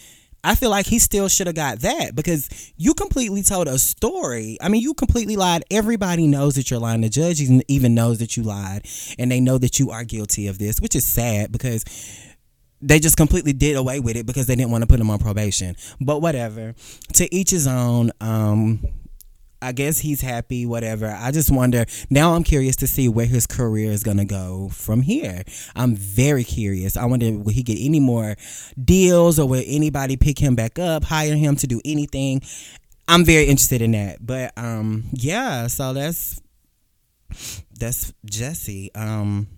[0.45, 4.59] I feel like he still should have got that because you completely told a story.
[4.61, 5.65] I mean, you completely lied.
[5.71, 7.01] Everybody knows that you're lying.
[7.01, 8.87] The judge even knows that you lied,
[9.19, 11.85] and they know that you are guilty of this, which is sad because
[12.83, 15.19] they just completely did away with it because they didn't want to put him on
[15.19, 15.75] probation.
[16.01, 16.75] But whatever.
[17.15, 18.11] To each his own.
[18.21, 18.81] Um,
[19.65, 21.07] I guess he's happy, whatever.
[21.07, 21.87] I just wonder.
[22.11, 25.43] Now I'm curious to see where his career is going to go from here.
[25.75, 26.97] I'm very curious.
[26.97, 28.37] I wonder will he get any more
[28.83, 32.43] deals or will anybody pick him back up, hire him to do anything?
[33.09, 34.25] I'm very interested in that.
[34.25, 36.41] But um yeah, so that's
[37.79, 38.95] that's Jesse.
[38.95, 39.49] Um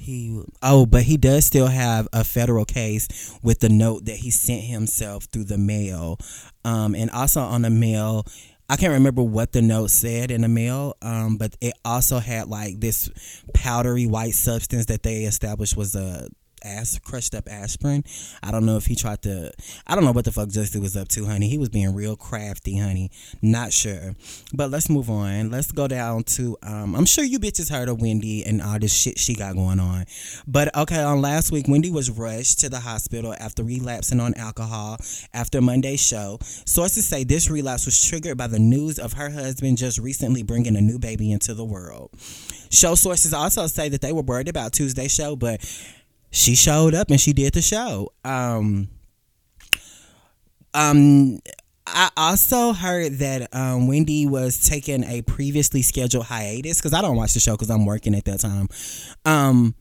[0.00, 4.30] he oh, but he does still have a federal case with the note that he
[4.30, 6.18] sent himself through the mail,
[6.64, 8.24] um, and also on the mail.
[8.68, 12.46] I can't remember what the note said in the mail, um, but it also had
[12.46, 13.10] like this
[13.52, 16.28] powdery white substance that they established was a
[16.64, 18.04] ass crushed up aspirin.
[18.42, 19.52] I don't know if he tried to.
[19.86, 21.48] I don't know what the fuck Justin was up to, honey.
[21.48, 23.10] He was being real crafty, honey.
[23.42, 24.14] Not sure.
[24.52, 25.50] But let's move on.
[25.50, 26.56] Let's go down to.
[26.62, 29.80] Um, I'm sure you bitches heard of Wendy and all this shit she got going
[29.80, 30.04] on.
[30.46, 34.98] But okay, on last week, Wendy was rushed to the hospital after relapsing on alcohol
[35.32, 36.38] after Monday's show.
[36.40, 40.76] Sources say this relapse was triggered by the news of her husband just recently bringing
[40.76, 42.10] a new baby into the world.
[42.70, 45.60] Show sources also say that they were worried about Tuesday's show, but
[46.30, 48.12] she showed up and she did the show.
[48.24, 48.88] Um,
[50.74, 51.40] um,
[51.86, 57.16] I also heard that um, Wendy was taking a previously scheduled hiatus because I don't
[57.16, 58.68] watch the show because I'm working at that time.
[59.24, 59.74] Um,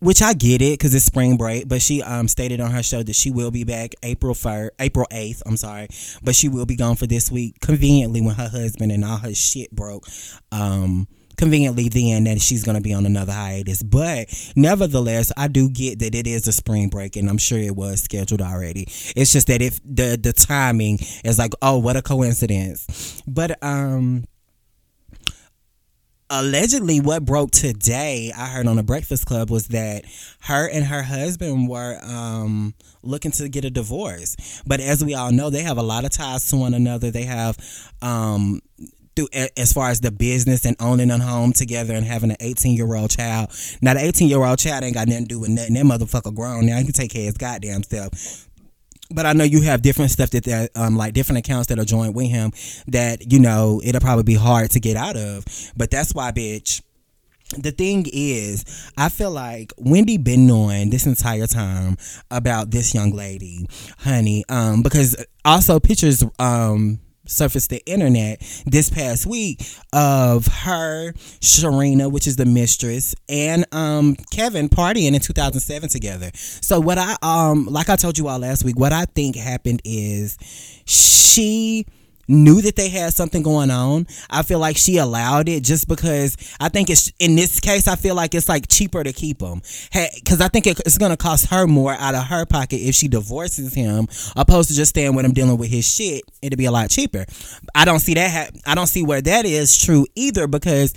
[0.00, 3.02] which I get it because it's spring break, but she um stated on her show
[3.02, 5.42] that she will be back April first, April eighth.
[5.44, 5.88] I'm sorry,
[6.22, 7.60] but she will be gone for this week.
[7.60, 10.06] Conveniently, when her husband and all her shit broke,
[10.52, 13.82] um, conveniently then that she's going to be on another hiatus.
[13.82, 17.74] But nevertheless, I do get that it is a spring break, and I'm sure it
[17.74, 18.82] was scheduled already.
[19.16, 23.22] It's just that if the the timing is like, oh, what a coincidence.
[23.26, 24.24] But um
[26.30, 30.04] allegedly what broke today i heard on the breakfast club was that
[30.40, 35.32] her and her husband were um, looking to get a divorce but as we all
[35.32, 37.56] know they have a lot of ties to one another they have
[38.02, 38.60] um,
[39.18, 42.76] through as far as the business and owning a home together and having an 18
[42.76, 43.50] year old child.
[43.82, 45.74] Now the 18 year old child ain't got nothing to do with nothing.
[45.74, 46.78] That motherfucker grown now.
[46.78, 48.48] He can take care of his goddamn self.
[49.10, 51.84] But I know you have different stuff that, that um like different accounts that are
[51.84, 52.52] joined with him
[52.88, 55.44] that you know it'll probably be hard to get out of.
[55.76, 56.82] But that's why, bitch
[57.56, 61.96] the thing is, I feel like Wendy been knowing this entire time
[62.30, 63.66] about this young lady,
[63.98, 64.44] honey.
[64.50, 69.62] Um, because also pictures um surfaced the internet this past week
[69.92, 76.30] of her, Sharina, which is the mistress, and um, Kevin partying in 2007 together.
[76.34, 79.82] So what I um like I told you all last week, what I think happened
[79.84, 80.36] is
[80.84, 81.86] she
[82.28, 84.06] knew that they had something going on.
[84.30, 87.88] I feel like she allowed it just because I think it's in this case.
[87.88, 89.62] I feel like it's like cheaper to keep him
[89.92, 93.08] because I think it's going to cost her more out of her pocket if she
[93.08, 96.22] divorces him, opposed to just staying with him dealing with his shit.
[96.42, 97.24] It'd be a lot cheaper.
[97.74, 98.30] I don't see that.
[98.30, 100.92] Ha- I don't see where that is true either because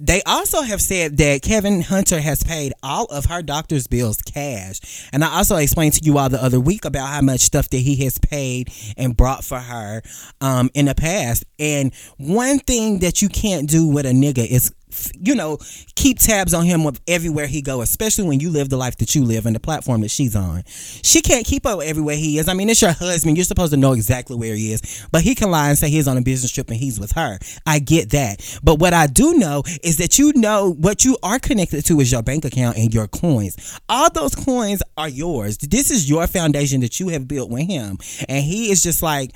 [0.00, 5.08] they also have said that Kevin Hunter has paid all of her doctor's bills cash.
[5.12, 7.76] And I also explained to you all the other week about how much stuff that
[7.76, 10.00] he has paid and brought for her
[10.40, 11.44] um, in the past.
[11.58, 14.72] And one thing that you can't do with a nigga is
[15.18, 15.58] you know,
[15.94, 19.14] keep tabs on him with everywhere he go, especially when you live the life that
[19.14, 20.62] you live and the platform that she's on.
[20.66, 22.48] She can't keep up everywhere he is.
[22.48, 23.36] I mean, it's your husband.
[23.36, 26.08] You're supposed to know exactly where he is, but he can lie and say he's
[26.08, 27.38] on a business trip and he's with her.
[27.66, 28.58] I get that.
[28.62, 32.12] But what I do know is that you know what you are connected to is
[32.12, 33.80] your bank account and your coins.
[33.88, 35.58] All those coins are yours.
[35.58, 37.98] This is your foundation that you have built with him.
[38.28, 39.32] And he is just like,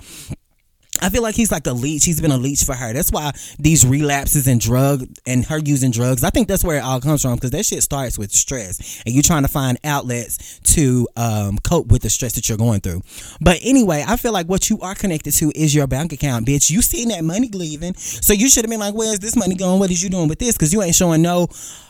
[1.05, 2.07] I feel like he's like a leech.
[2.07, 2.95] He's been a leech for her.
[2.95, 6.25] That's why these relapses and drug and her using drugs.
[6.25, 9.15] I think that's where it all comes from because that shit starts with stress and
[9.15, 13.03] you're trying to find outlets to um, cope with the stress that you're going through.
[13.43, 16.71] But anyway, I feel like what you are connected to is your bank account, bitch.
[16.71, 19.81] You seen that money leaving, so you should have been like, "Where's this money going?
[19.81, 21.49] What is you doing with this?" Because you ain't showing no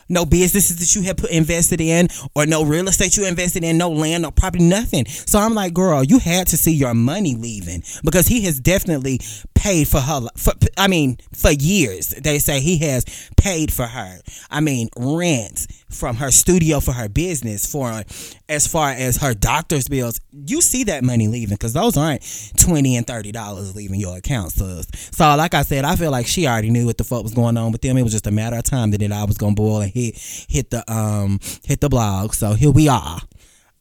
[0.09, 3.79] no businesses that you have put invested in, or no real estate you invested in,
[3.79, 5.07] no land, no property, nothing.
[5.07, 9.21] So I'm like, girl, you had to see your money leaving because he has definitely
[9.65, 10.21] paid for her.
[10.37, 13.07] For, I mean, for years they say he has
[13.39, 14.21] paid for her.
[14.51, 18.03] I mean, rent from her studio for her business for
[18.47, 20.21] as far as her doctor's bills.
[20.33, 22.23] You see that money leaving because those aren't
[22.59, 24.87] twenty and thirty dollars leaving your account, sis.
[25.13, 27.57] So, like I said, I feel like she already knew what the fuck was going
[27.57, 27.97] on with them.
[27.97, 30.19] It was just a matter of time that it I was gonna boil and hit
[30.47, 32.35] hit the um hit the blog.
[32.35, 33.19] So here we are.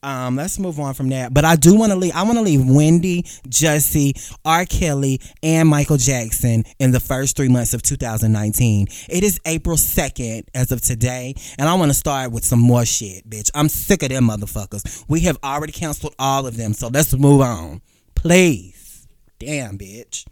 [0.04, 1.32] Um, let's move on from that.
[1.32, 2.14] But I do want to leave.
[2.14, 4.12] I want to leave Wendy, Jussie,
[4.44, 4.66] R.
[4.66, 8.86] Kelly, and Michael Jackson in the first three months of 2019.
[9.08, 12.84] It is April 2nd as of today, and I want to start with some more
[12.84, 13.50] shit, bitch.
[13.54, 15.04] I'm sick of them motherfuckers.
[15.08, 17.80] We have already canceled all of them, so let's move on,
[18.14, 19.08] please.
[19.38, 20.26] Damn, bitch.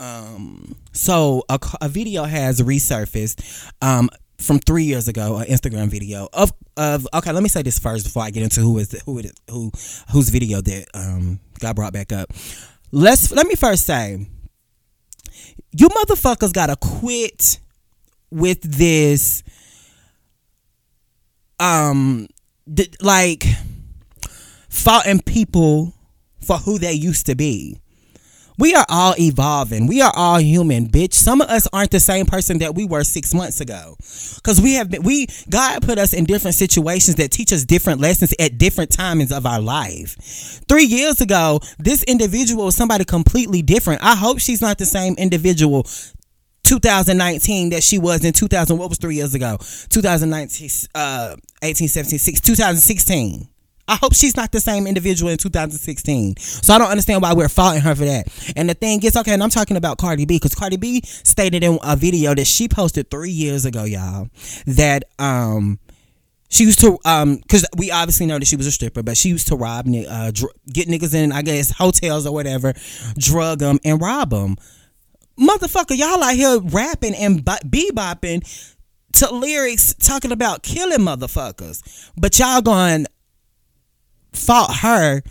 [0.00, 3.72] Um, so a, a video has resurfaced.
[3.82, 7.32] Um, from three years ago, an Instagram video of of okay.
[7.32, 9.70] Let me say this first before I get into who is who it is, who
[10.12, 12.32] whose video that um got brought back up.
[12.92, 14.26] Let's let me first say,
[15.72, 17.58] you motherfuckers gotta quit
[18.30, 19.42] with this.
[21.58, 22.28] Um,
[22.74, 23.46] th- like
[24.68, 25.94] faulting people
[26.42, 27.80] for who they used to be.
[28.58, 29.86] We are all evolving.
[29.86, 31.12] We are all human, bitch.
[31.12, 33.96] Some of us aren't the same person that we were six months ago.
[34.42, 38.00] Cause we have been we God put us in different situations that teach us different
[38.00, 40.16] lessons at different times of our life.
[40.68, 44.02] Three years ago, this individual was somebody completely different.
[44.02, 45.86] I hope she's not the same individual
[46.62, 49.56] 2019 that she was in 2000 what was three years ago
[49.88, 53.48] 2019 uh 18 17 6 2016
[53.88, 56.36] I hope she's not the same individual in 2016.
[56.38, 58.26] So I don't understand why we're faulting her for that.
[58.56, 61.62] And the thing is, okay, and I'm talking about Cardi B because Cardi B stated
[61.62, 64.28] in a video that she posted three years ago, y'all,
[64.66, 65.78] that um
[66.48, 69.28] she used to um because we obviously know that she was a stripper, but she
[69.28, 72.74] used to rob uh dr- get niggas in I guess hotels or whatever,
[73.18, 74.56] drug them and rob them.
[75.38, 78.42] Motherfucker, y'all out here rapping and b- bebopping
[79.12, 83.06] to lyrics talking about killing motherfuckers, but y'all going
[84.36, 85.22] fault her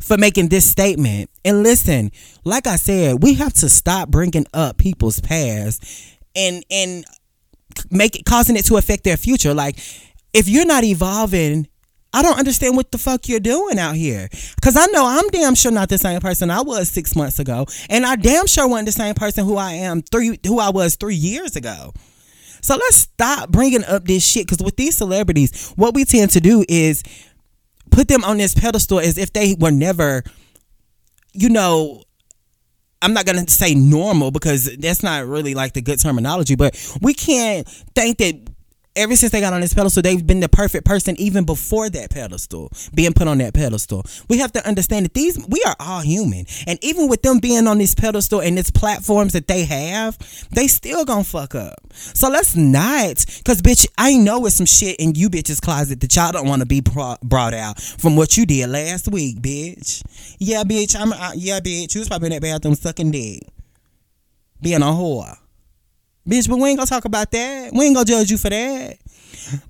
[0.00, 1.30] for making this statement.
[1.44, 2.10] And listen,
[2.44, 5.84] like I said, we have to stop bringing up people's past
[6.34, 7.04] and and
[7.90, 9.54] make it causing it to affect their future.
[9.54, 9.78] Like
[10.32, 11.68] if you're not evolving,
[12.12, 14.28] I don't understand what the fuck you're doing out here.
[14.62, 17.66] Cause I know I'm damn sure not the same person I was six months ago,
[17.90, 20.96] and I damn sure wasn't the same person who I am three who I was
[20.96, 21.92] three years ago.
[22.60, 24.48] So let's stop bringing up this shit.
[24.48, 27.02] Cause with these celebrities, what we tend to do is
[27.90, 30.22] put them on this pedestal as if they were never,
[31.32, 32.02] you know,
[33.00, 37.14] I'm not gonna say normal because that's not really like the good terminology, but we
[37.14, 38.34] can't think that
[38.98, 42.10] ever since they got on this pedestal, they've been the perfect person even before that
[42.10, 44.04] pedestal, being put on that pedestal.
[44.28, 46.46] We have to understand that these, we are all human.
[46.66, 50.18] And even with them being on this pedestal and these platforms that they have,
[50.50, 51.78] they still gonna fuck up.
[51.92, 56.14] So let's not, cause bitch, I know it's some shit in you bitches closet that
[56.14, 60.02] y'all don't want to be brought out from what you did last week, bitch.
[60.38, 63.42] Yeah, bitch, I'm, uh, yeah, bitch, you was probably in that bathroom sucking dick.
[64.60, 65.36] Being a whore.
[66.28, 67.72] Bitch, but we ain't gonna talk about that.
[67.72, 68.98] We ain't gonna judge you for that.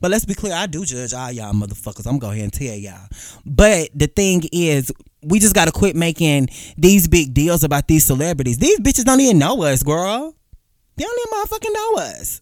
[0.00, 2.06] But let's be clear, I do judge all y'all motherfuckers.
[2.06, 3.06] I'm to go ahead and tell y'all.
[3.46, 4.90] But the thing is,
[5.22, 8.58] we just gotta quit making these big deals about these celebrities.
[8.58, 10.34] These bitches don't even know us, girl.
[10.96, 12.40] They don't even motherfucking know us.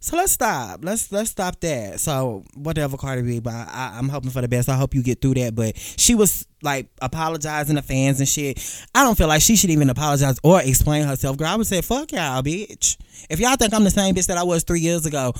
[0.00, 0.80] So let's stop.
[0.84, 2.00] Let's let's stop that.
[2.00, 3.40] So whatever, Cardi B.
[3.40, 4.68] But I, am hoping for the best.
[4.68, 5.54] I hope you get through that.
[5.54, 8.58] But she was like apologizing to fans and shit.
[8.94, 11.36] I don't feel like she should even apologize or explain herself.
[11.36, 12.96] Girl, I would say fuck y'all, bitch.
[13.28, 15.32] If y'all think I'm the same bitch that I was three years ago,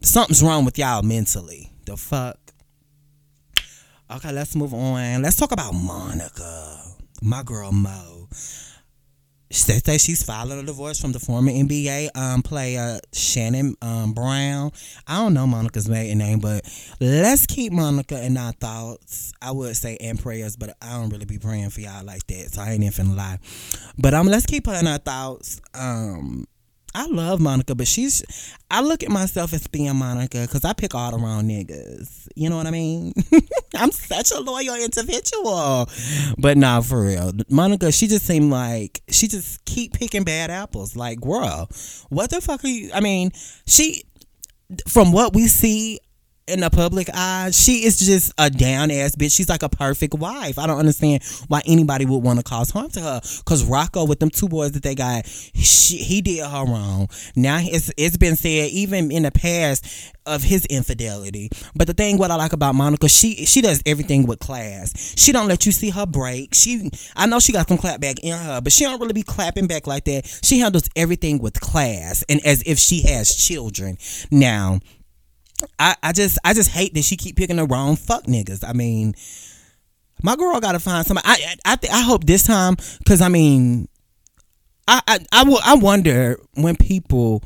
[0.00, 1.70] something's wrong with y'all mentally.
[1.86, 2.38] The fuck.
[4.10, 5.22] Okay, let's move on.
[5.22, 6.78] Let's talk about Monica,
[7.22, 8.28] my girl Mo
[9.54, 14.72] They say she's filing a divorce from the former NBA um, player Shannon um, Brown.
[15.06, 16.64] I don't know Monica's maiden name, but
[17.00, 19.32] let's keep Monica in our thoughts.
[19.40, 22.52] I would say and prayers, but I don't really be praying for y'all like that,
[22.52, 23.38] so I ain't even lie.
[23.96, 25.60] But um, let's keep her in our thoughts.
[25.72, 26.46] Um,
[26.94, 28.22] I love Monica, but she's.
[28.70, 32.28] I look at myself as being Monica because I pick all the wrong niggas.
[32.36, 33.12] You know what I mean?
[33.74, 35.88] I'm such a loyal individual.
[36.38, 40.94] But nah, for real, Monica, she just seemed like she just keep picking bad apples.
[40.94, 41.68] Like, girl,
[42.10, 42.90] what the fuck are you?
[42.94, 43.32] I mean,
[43.66, 44.04] she.
[44.88, 46.00] From what we see
[46.46, 49.34] in the public eye, she is just a down ass bitch.
[49.34, 50.58] She's like a perfect wife.
[50.58, 53.20] I don't understand why anybody would want to cause harm to her.
[53.46, 57.08] Cause Rocko with them two boys that they got, she, he did her wrong.
[57.34, 61.50] Now it's it's been said even in the past of his infidelity.
[61.74, 65.14] But the thing what I like about Monica, she she does everything with class.
[65.16, 66.54] She don't let you see her break.
[66.54, 69.22] She I know she got some clap back in her, but she don't really be
[69.22, 70.26] clapping back like that.
[70.42, 73.96] She handles everything with class and as if she has children.
[74.30, 74.80] Now
[75.78, 78.68] I, I just I just hate that she keep picking the wrong fuck niggas.
[78.68, 79.14] I mean,
[80.22, 81.26] my girl got to find somebody.
[81.26, 82.76] I I I, I hope this time,
[83.06, 83.88] cause I mean,
[84.88, 85.00] I
[85.32, 87.42] I, I wonder when people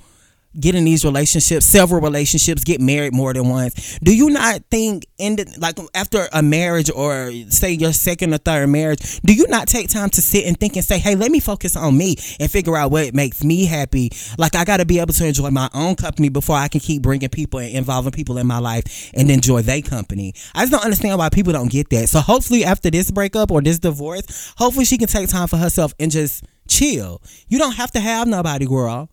[0.60, 3.98] get in these relationships, several relationships, get married more than once.
[4.02, 8.38] Do you not think in the, like after a marriage or say your second or
[8.38, 11.30] third marriage, do you not take time to sit and think and say, "Hey, let
[11.30, 14.86] me focus on me and figure out what makes me happy." Like I got to
[14.86, 18.12] be able to enjoy my own company before I can keep bringing people and involving
[18.12, 20.34] people in my life and enjoy their company.
[20.54, 22.08] I just don't understand why people don't get that.
[22.08, 25.94] So hopefully after this breakup or this divorce, hopefully she can take time for herself
[25.98, 27.22] and just chill.
[27.48, 29.08] You don't have to have nobody, girl.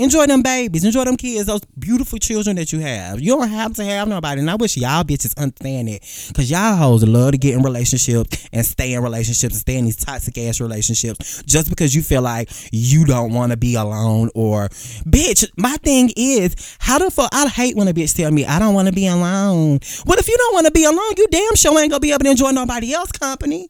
[0.00, 0.84] Enjoy them babies.
[0.84, 3.20] Enjoy them kids, those beautiful children that you have.
[3.20, 4.40] You don't have to have nobody.
[4.40, 6.02] And I wish y'all bitches understand it.
[6.28, 9.86] Because y'all hoes love to get in relationships and stay in relationships and stay in
[9.86, 14.30] these toxic ass relationships just because you feel like you don't want to be alone
[14.36, 14.68] or,
[15.04, 18.60] bitch, my thing is, how the fuck, I hate when a bitch tell me I
[18.60, 19.80] don't want to be alone.
[20.04, 21.14] What if you don't want to be alone?
[21.16, 23.68] You damn sure ain't going to be able to enjoy nobody else company.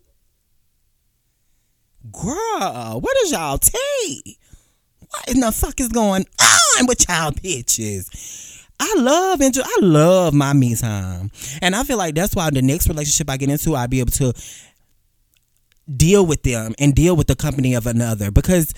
[2.13, 4.39] Girl, what is y'all tea?
[5.11, 8.67] What in the fuck is going on with y'all bitches?
[8.81, 9.63] I love enjoy.
[9.65, 11.31] I love my me time,
[11.61, 14.13] and I feel like that's why the next relationship I get into, I'll be able
[14.13, 14.33] to
[15.97, 18.73] deal with them and deal with the company of another because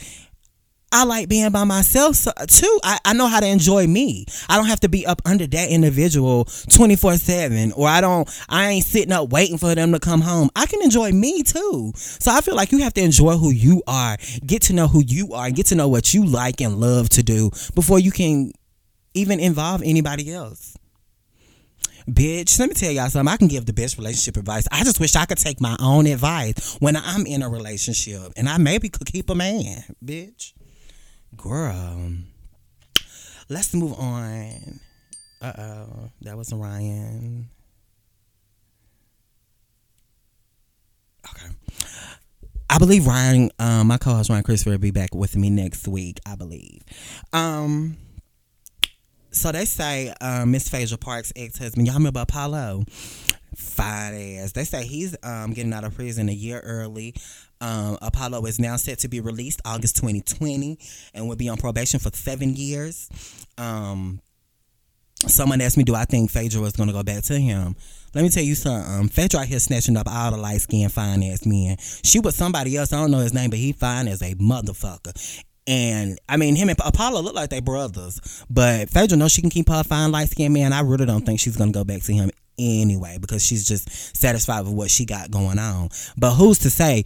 [0.93, 2.81] I like being by myself so, too.
[2.83, 4.27] I, I know how to enjoy me.
[4.49, 8.71] I don't have to be up under that individual 24 7 or I don't, I
[8.71, 10.51] ain't sitting up waiting for them to come home.
[10.57, 11.93] I can enjoy me too.
[11.95, 15.05] So I feel like you have to enjoy who you are, get to know who
[15.07, 18.11] you are, and get to know what you like and love to do before you
[18.11, 18.53] can
[19.15, 20.77] even involve anybody else.
[22.09, 23.33] Bitch, let me tell y'all something.
[23.33, 24.67] I can give the best relationship advice.
[24.73, 28.49] I just wish I could take my own advice when I'm in a relationship and
[28.49, 30.53] I maybe could keep a man, bitch.
[31.37, 32.13] Girl.
[33.49, 34.81] Let's move on.
[35.41, 36.11] Uh oh.
[36.23, 37.49] That was Ryan.
[41.31, 41.49] Okay.
[42.69, 46.19] I believe Ryan, um, my co-host Ryan Christopher will be back with me next week,
[46.27, 46.83] I believe.
[47.33, 47.97] Um
[49.33, 52.85] so they say um, Miss Phaedra Parks' ex-husband, y'all remember Apollo?
[53.57, 54.53] Fine ass.
[54.53, 57.15] They say he's um, getting out of prison a year early.
[57.61, 60.79] Um, Apollo is now set to be released August 2020
[61.15, 63.09] and will be on probation for seven years.
[63.59, 64.21] Um,
[65.27, 67.77] someone asked me, do I think Phaedra was going to go back to him?
[68.15, 68.93] Let me tell you something.
[68.93, 71.77] Um, Phaedra out here snatching up all the light skinned fine ass men.
[72.03, 72.93] She was somebody else.
[72.93, 75.43] I don't know his name, but he fine as a motherfucker.
[75.67, 78.45] And I mean, him and Apollo look like they brothers.
[78.51, 80.73] But Phaedra knows she can keep her fine light skinned man.
[80.73, 84.63] I really don't think she's gonna go back to him anyway because she's just satisfied
[84.63, 85.91] with what she got going on.
[86.17, 87.05] But who's to say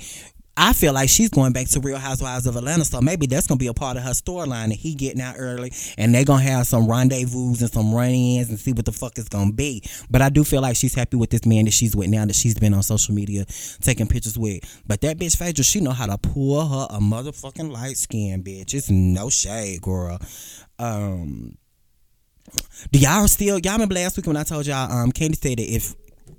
[0.57, 3.59] I feel like she's going back to Real Housewives of Atlanta, so maybe that's gonna
[3.59, 6.67] be a part of her storyline that he getting out early, and they're gonna have
[6.67, 9.83] some rendezvous and some run-ins and see what the fuck it's gonna be.
[10.11, 12.37] But I do feel like she's happy with this man that she's with now that
[12.37, 13.45] she's been on social media
[13.83, 14.83] taking pictures with.
[14.87, 18.75] But that bitch Phaedra, she know how to pull her a motherfucking light skin bitch.
[18.75, 20.19] It's no shade, girl.
[20.79, 21.59] Um,
[22.93, 25.75] do y'all still y'all remember last week when I told y'all um Kandi said that
[25.75, 25.95] if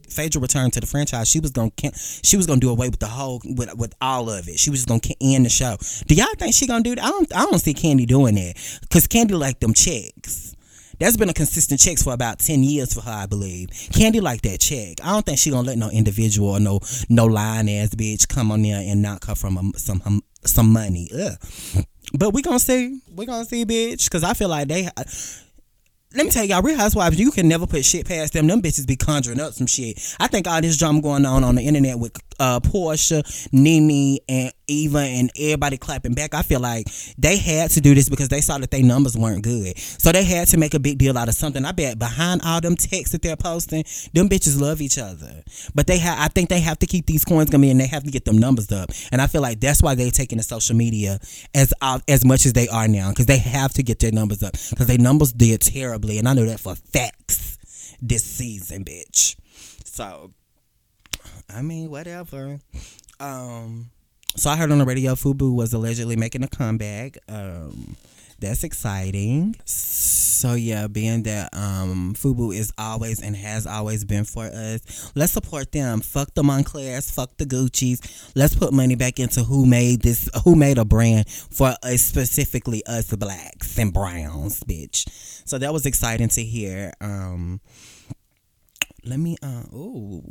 [0.10, 3.08] Phaedra returned to the franchise, she was gonna she was gonna do away with the
[3.08, 4.60] whole with with all of it.
[4.60, 5.78] She was gonna end the show.
[6.08, 7.04] Do y'all think she gonna do that?
[7.04, 10.56] I don't I don't see Kandi doing that because Kandi like them checks.
[11.00, 13.70] That's been a consistent checks for about ten years for her, I believe.
[13.70, 14.98] Kandi like that check.
[15.04, 16.80] I don't think she gonna let no individual or no
[17.10, 21.10] no lying ass bitch come on there and knock her from a, some some money.
[21.14, 21.84] Ugh.
[22.14, 23.02] But we gonna see.
[23.14, 24.10] We gonna see, bitch.
[24.10, 24.88] Cause I feel like they
[26.16, 28.48] let me tell y'all, Real Housewives, you can never put shit past them.
[28.48, 30.16] Them bitches be conjuring up some shit.
[30.20, 34.52] I think all this drama going on on the internet with uh, Porsha, Nene, and
[34.68, 36.34] Eva, and everybody clapping back.
[36.34, 39.44] I feel like they had to do this because they saw that their numbers weren't
[39.44, 41.64] good, so they had to make a big deal out of something.
[41.66, 43.84] I bet behind all them texts that they're posting,
[44.14, 46.18] them bitches love each other, but they have.
[46.20, 48.38] I think they have to keep these coins coming and They have to get them
[48.38, 51.20] numbers up, and I feel like that's why they're taking the social media
[51.54, 54.44] as uh, as much as they are now because they have to get their numbers
[54.44, 57.58] up because their numbers did terribly, and I know that for facts
[58.02, 59.36] this season, bitch.
[59.84, 60.32] So
[61.50, 62.60] I mean, whatever.
[63.20, 63.92] Um,
[64.36, 67.18] so I heard on the radio Fubu was allegedly making a comeback.
[67.30, 67.96] Um,
[68.40, 69.56] that's exciting.
[69.66, 75.32] So yeah, being that um Fubu is always and has always been for us, let's
[75.32, 76.02] support them.
[76.02, 78.32] Fuck the Monclers, fuck the Gucci's.
[78.36, 82.86] Let's put money back into who made this, who made a brand for us, specifically
[82.86, 85.08] us blacks and browns, bitch.
[85.48, 86.92] So that was exciting to hear.
[87.00, 87.62] Um,
[89.06, 90.24] let me uh oh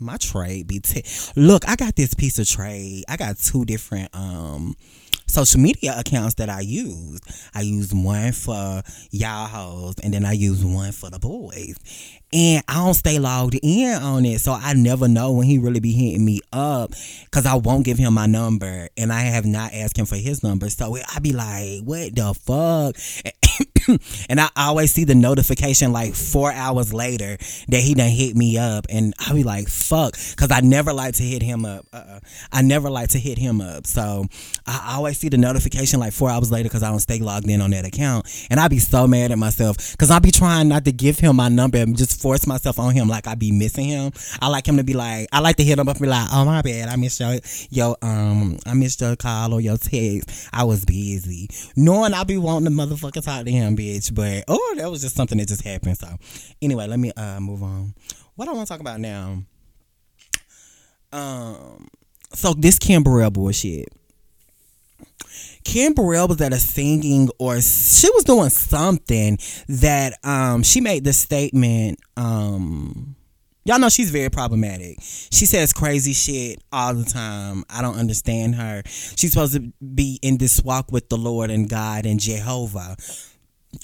[0.00, 1.04] my trade be t-
[1.36, 4.74] look i got this piece of trade i got two different um
[5.26, 7.20] social media accounts that i use.
[7.54, 11.76] I use one for y'all hoes and then i use one for the boys.
[12.32, 15.80] And i don't stay logged in on it so i never know when he really
[15.80, 16.92] be hitting me up
[17.24, 20.42] because i won't give him my number and i have not asked him for his
[20.42, 20.68] number.
[20.70, 22.96] So i be like what the fuck
[24.28, 27.36] and I always see the notification like four hours later
[27.68, 31.14] that he done hit me up, and I be like, "Fuck," because I never like
[31.14, 31.86] to hit him up.
[31.92, 32.20] Uh-uh.
[32.52, 34.26] I never like to hit him up, so
[34.66, 37.60] I always see the notification like four hours later because I don't stay logged in
[37.60, 40.84] on that account, and I be so mad at myself because I be trying not
[40.84, 43.86] to give him my number and just force myself on him like I be missing
[43.86, 44.12] him.
[44.40, 46.28] I like him to be like, I like to hit him up and be like,
[46.32, 47.38] "Oh my bad, I missed your
[47.70, 50.48] yo um I missed your call or your text.
[50.52, 54.74] I was busy," knowing I be wanting to motherfucker talk to him, bitch, but oh,
[54.78, 55.98] that was just something that just happened.
[55.98, 56.08] So,
[56.62, 57.94] anyway, let me uh move on.
[58.36, 59.42] What I want to talk about now.
[61.12, 61.88] Um,
[62.32, 63.88] so this Kim Burrell bullshit.
[65.64, 71.04] Kim Burrell was at a singing or she was doing something that um she made
[71.04, 73.16] the statement um
[73.66, 74.98] Y'all know she's very problematic.
[75.00, 77.64] She says crazy shit all the time.
[77.70, 78.82] I don't understand her.
[78.84, 82.94] She's supposed to be in this walk with the Lord and God and Jehovah.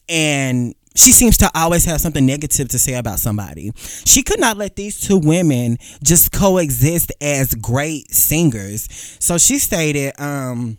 [0.09, 3.73] And she seems to always have something negative to say about somebody.
[3.77, 8.89] She could not let these two women just coexist as great singers.
[9.21, 10.79] So she stated, um,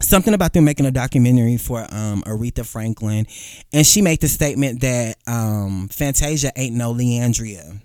[0.00, 3.26] something about them making a documentary for um, Aretha Franklin,
[3.72, 7.80] and she made the statement that um, Fantasia ain't no Le'Andria.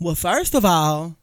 [0.00, 1.16] Well, first of all,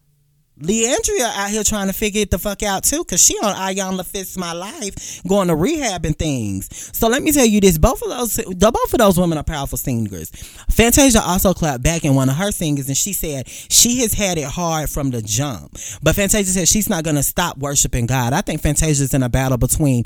[0.62, 4.05] Le'Andria out here trying to figure it the fuck out too, cause she on Iyanla
[4.05, 6.68] Fix My Life, going to rehab and things.
[6.97, 9.43] So let me tell you this: both of those, the both of those women are
[9.43, 10.30] powerful singers.
[10.70, 14.38] Fantasia also clapped back in one of her singers, and she said she has had
[14.38, 15.78] it hard from the jump.
[16.03, 18.34] But Fantasia said she's not gonna stop worshiping God.
[18.34, 20.03] I think Fantasia's in a battle between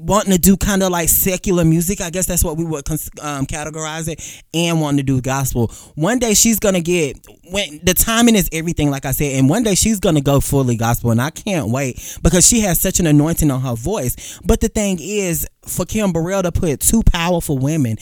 [0.00, 2.00] wanting to do kind of like secular music.
[2.00, 5.68] I guess that's what we would um, categorize it, and wanting to do gospel.
[5.94, 7.18] One day she's gonna get
[7.50, 10.76] when the timing is everything, like I said, and one day she's gonna go fully
[10.76, 14.40] gospel, and I can't wait because she has such an anointing on her voice.
[14.44, 17.96] But the thing is, for Kim Burrell to put two powerful women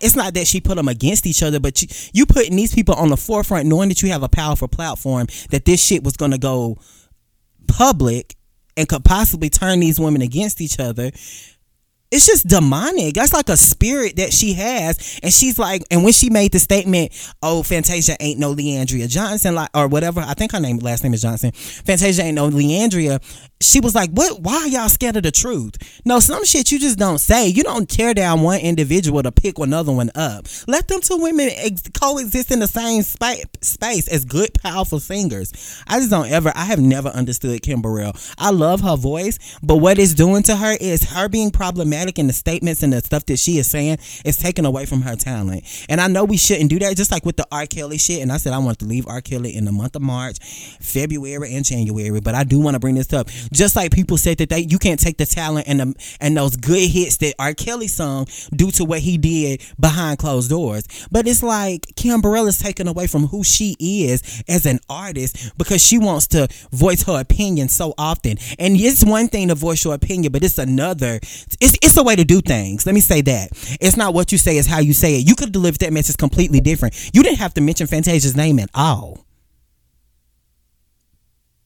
[0.00, 2.94] it's not that she put them against each other, but you, you putting these people
[2.94, 6.38] on the forefront, knowing that you have a powerful platform, that this shit was gonna
[6.38, 6.78] go
[7.66, 8.36] public
[8.76, 11.10] and could possibly turn these women against each other
[12.10, 13.14] it's just demonic.
[13.14, 15.18] That's like a spirit that she has.
[15.22, 17.10] And she's like, and when she made the statement,
[17.42, 21.14] oh, Fantasia ain't no Le'Andria Johnson, like or whatever, I think her name last name
[21.14, 21.52] is Johnson.
[21.52, 23.20] Fantasia ain't no Le'Andria.
[23.60, 25.76] She was like, What why y'all scared of the truth?
[26.04, 27.48] No, some shit you just don't say.
[27.48, 30.46] You don't tear down one individual to pick another one up.
[30.68, 35.82] Let them two women ex- coexist in the same spa- space as good, powerful singers.
[35.88, 38.12] I just don't ever, I have never understood Kim Burrell.
[38.38, 42.28] I love her voice, but what it's doing to her is her being problematic and
[42.28, 45.64] the statements and the stuff that she is saying is taken away from her talent.
[45.88, 47.66] And I know we shouldn't do that, just like with the R.
[47.66, 48.22] Kelly shit.
[48.22, 49.20] And I said I want to leave R.
[49.20, 50.38] Kelly in the month of March,
[50.80, 52.20] February, and January.
[52.20, 53.28] But I do want to bring this up.
[53.52, 56.56] Just like people said that they you can't take the talent and the, and those
[56.56, 57.54] good hits that R.
[57.54, 60.84] Kelly sung due to what he did behind closed doors.
[61.10, 65.84] But it's like Kim is taken away from who she is as an artist because
[65.84, 68.38] she wants to voice her opinion so often.
[68.58, 71.20] And it's one thing to voice your opinion, but it's another.
[71.60, 72.86] It's it's a way to do things.
[72.86, 73.50] Let me say that.
[73.80, 75.28] It's not what you say, it's how you say it.
[75.28, 76.94] You could deliver that message completely different.
[77.12, 79.24] You didn't have to mention Fantasia's name at all.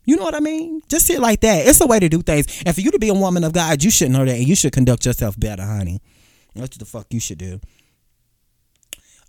[0.04, 0.80] You know what I mean?
[0.88, 1.66] Just sit like that.
[1.66, 2.62] It's a way to do things.
[2.64, 4.56] And for you to be a woman of God, you should know that and you
[4.56, 6.00] should conduct yourself better, honey.
[6.54, 7.60] That's what the fuck you should do.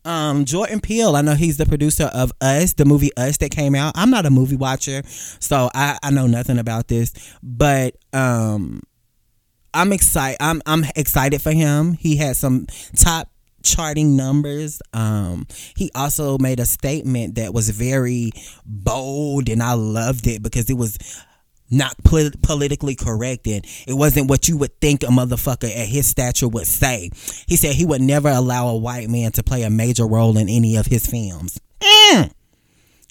[0.05, 3.75] Um, Jordan Peele, I know he's the producer of Us, the movie Us that came
[3.75, 3.91] out.
[3.95, 7.13] I'm not a movie watcher, so I, I know nothing about this,
[7.43, 8.81] but um,
[9.73, 10.37] I'm excited.
[10.39, 11.93] I'm I'm excited for him.
[11.93, 13.29] He had some top
[13.63, 14.81] charting numbers.
[14.93, 18.31] Um, he also made a statement that was very
[18.65, 20.97] bold, and I loved it because it was
[21.71, 26.07] not polit- politically correct and it wasn't what you would think a motherfucker at his
[26.07, 27.11] stature would say.
[27.47, 30.49] He said he would never allow a white man to play a major role in
[30.49, 31.59] any of his films.
[31.79, 32.31] Mm.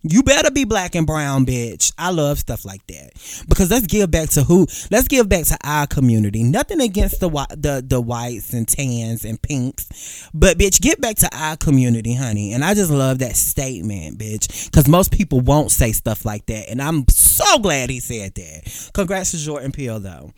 [0.05, 1.93] You better be black and brown, bitch.
[1.99, 3.11] I love stuff like that
[3.49, 4.69] because let's give back to who?
[4.93, 6.45] Let's give back to our community.
[6.45, 11.29] Nothing against the the the whites and tans and pinks, but bitch, get back to
[11.37, 12.53] our community, honey.
[12.53, 16.71] And I just love that statement, bitch, because most people won't say stuff like that,
[16.71, 18.91] and I'm so glad he said that.
[18.95, 20.33] Congrats to Jordan Peele, though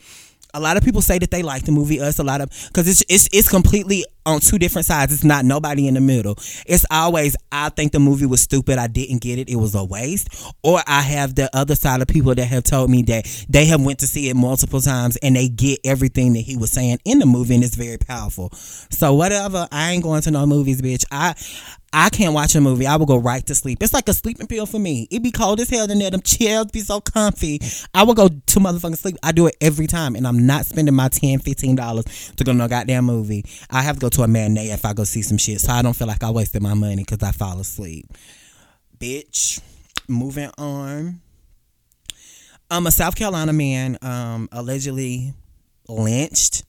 [0.54, 2.18] a lot of people say that they like the movie Us.
[2.18, 5.12] A lot of because it's it's it's completely on two different sides.
[5.12, 6.36] It's not nobody in the middle.
[6.66, 8.78] It's always I think the movie was stupid.
[8.78, 9.48] I didn't get it.
[9.48, 10.28] It was a waste.
[10.62, 13.82] Or I have the other side of people that have told me that they have
[13.82, 17.18] went to see it multiple times and they get everything that he was saying in
[17.18, 18.50] the movie and it's very powerful.
[18.52, 19.66] So whatever.
[19.72, 21.04] I ain't going to no movies, bitch.
[21.10, 21.34] I
[21.92, 22.86] I can't watch a movie.
[22.86, 23.82] I will go right to sleep.
[23.82, 25.08] It's like a sleeping pill for me.
[25.10, 26.10] It be cold as hell in there.
[26.10, 27.60] Them chairs be so comfy.
[27.92, 29.16] I will go to motherfucking sleep.
[29.24, 30.14] I do it every time.
[30.14, 33.44] And I'm not spending my $10, $15 to go to no goddamn movie.
[33.70, 35.60] I have to go to a matinee if I go see some shit.
[35.60, 38.06] So I don't feel like I wasted my money because I fall asleep.
[38.98, 39.60] Bitch.
[40.06, 41.20] Moving on.
[42.70, 45.34] Um, a South Carolina man um, allegedly
[45.88, 46.62] lynched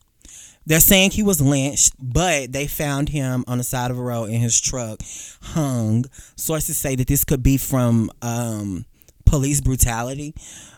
[0.66, 4.30] they're saying he was lynched, but they found him on the side of a road
[4.30, 4.99] in his truck,
[5.41, 6.05] hung.
[6.36, 8.86] Sources say that this could be from um,
[9.26, 10.36] police brutality,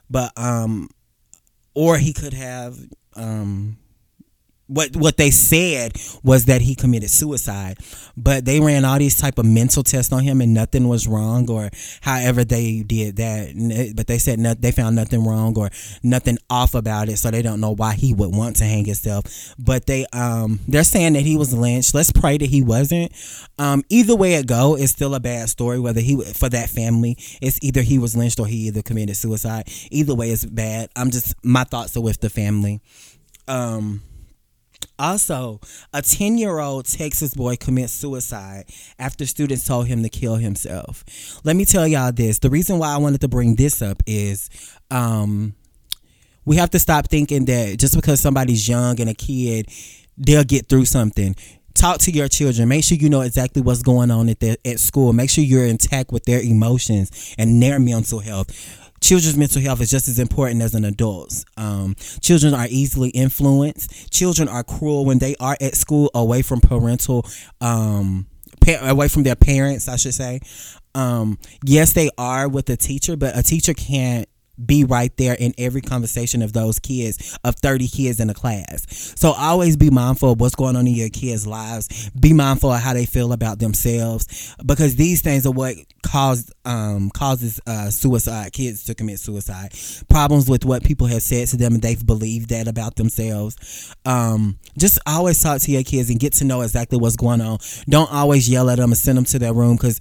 [0.10, 0.90] but um,
[1.74, 2.78] or he could have
[3.16, 3.78] um,
[4.68, 5.93] what what they said
[6.24, 7.78] was that he committed suicide
[8.16, 11.49] but they ran all these type of mental tests on him and nothing was wrong
[11.49, 11.70] or
[12.01, 13.93] however they did that.
[13.95, 15.70] But they said no, they found nothing wrong or
[16.03, 19.55] nothing off about it so they don't know why he would want to hang himself.
[19.57, 21.95] But they um they're saying that he was lynched.
[21.95, 23.11] Let's pray that he wasn't.
[23.57, 27.18] Um either way it go it's still a bad story whether he for that family.
[27.41, 29.70] It's either he was lynched or he either committed suicide.
[29.89, 30.89] Either way it's bad.
[30.95, 32.82] I'm just my thoughts are with the family.
[33.47, 34.03] Um
[35.00, 35.60] also,
[35.91, 38.66] a 10 year old Texas boy commits suicide
[39.00, 41.04] after students told him to kill himself.
[41.44, 42.39] Let me tell y'all this.
[42.39, 44.50] The reason why I wanted to bring this up is
[44.91, 45.56] um,
[46.46, 49.68] we have to stop thinking that just because somebody's young and a kid,
[50.18, 51.36] they'll get through something.
[51.74, 52.70] Talk to your children.
[52.70, 55.12] Make sure you know exactly what's going on at, the, at school.
[55.12, 59.91] Make sure you're intact with their emotions and their mental health children's mental health is
[59.91, 61.45] just as important as an adult's.
[61.58, 64.12] Um, children are easily influenced.
[64.12, 67.26] Children are cruel when they are at school away from parental,
[67.62, 68.28] um,
[68.62, 70.39] pa- away from their parents, I should say.
[70.95, 74.28] Um, yes, they are with a teacher, but a teacher can't
[74.64, 78.86] be right there in every conversation of those kids of 30 kids in a class.
[79.18, 82.10] So always be mindful of what's going on in your kids lives.
[82.12, 87.10] Be mindful of how they feel about themselves because these things are what cause um,
[87.10, 89.74] causes uh, suicide kids to commit suicide.
[90.10, 93.95] Problems with what people have said to them and they've believed that about themselves.
[94.06, 97.60] Um, just always talk to your kids and get to know exactly what's going on.
[97.89, 99.99] Don't always yell at them and send them to their room because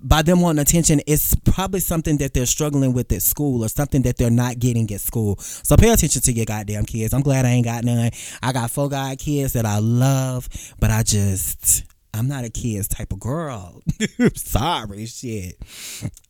[0.00, 4.02] by them wanting attention, it's probably something that they're struggling with at school or something
[4.02, 5.36] that they're not getting at school.
[5.38, 7.12] So pay attention to your goddamn kids.
[7.12, 8.10] I'm glad I ain't got none.
[8.42, 11.84] I got four god kids that I love, but I just
[12.14, 13.82] I'm not a kids type of girl.
[14.34, 15.56] Sorry, shit.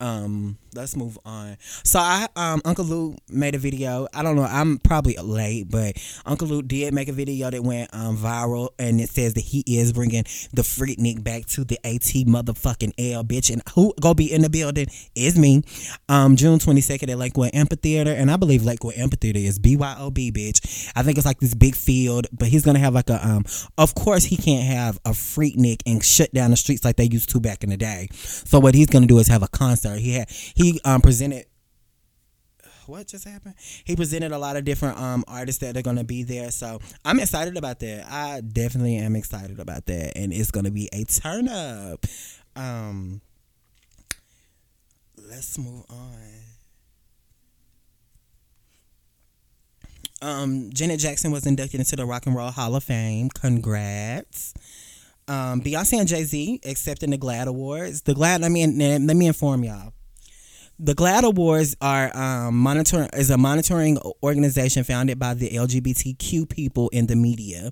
[0.00, 1.56] Um, let's move on.
[1.84, 4.08] So I um Uncle Luke made a video.
[4.12, 7.94] I don't know, I'm probably late, but Uncle Luke did make a video that went
[7.94, 12.26] um viral and it says that he is bringing the Freaknik back to the AT
[12.26, 15.62] motherfucking L bitch and who go be in the building is me.
[16.08, 20.90] Um June 22nd at Lakewood Amphitheater and I believe Lakewood Amphitheater is BYOB bitch.
[20.94, 23.44] I think it's like this big field, but he's to have like a um
[23.78, 27.30] of course he can't have a Freaknik and shut down the streets like they used
[27.30, 28.08] to back in the day.
[28.12, 29.98] So what he's gonna do is have a concert.
[29.98, 31.46] He had he um presented
[32.86, 33.54] what just happened?
[33.84, 36.50] He presented a lot of different um artists that are gonna be there.
[36.50, 38.06] So I'm excited about that.
[38.10, 40.16] I definitely am excited about that.
[40.16, 42.06] And it's gonna be a turn up.
[42.56, 43.20] Um
[45.28, 46.38] let's move on.
[50.20, 53.28] Um, Janet Jackson was inducted into the Rock and Roll Hall of Fame.
[53.28, 54.52] Congrats
[55.28, 58.02] um, Beyonce and Jay Z accepting the GLAAD Awards.
[58.02, 59.92] The GLAAD, let me let me inform y'all.
[60.78, 66.88] The GLAAD Awards are um, monitoring is a monitoring organization founded by the LGBTQ people
[66.90, 67.70] in the media.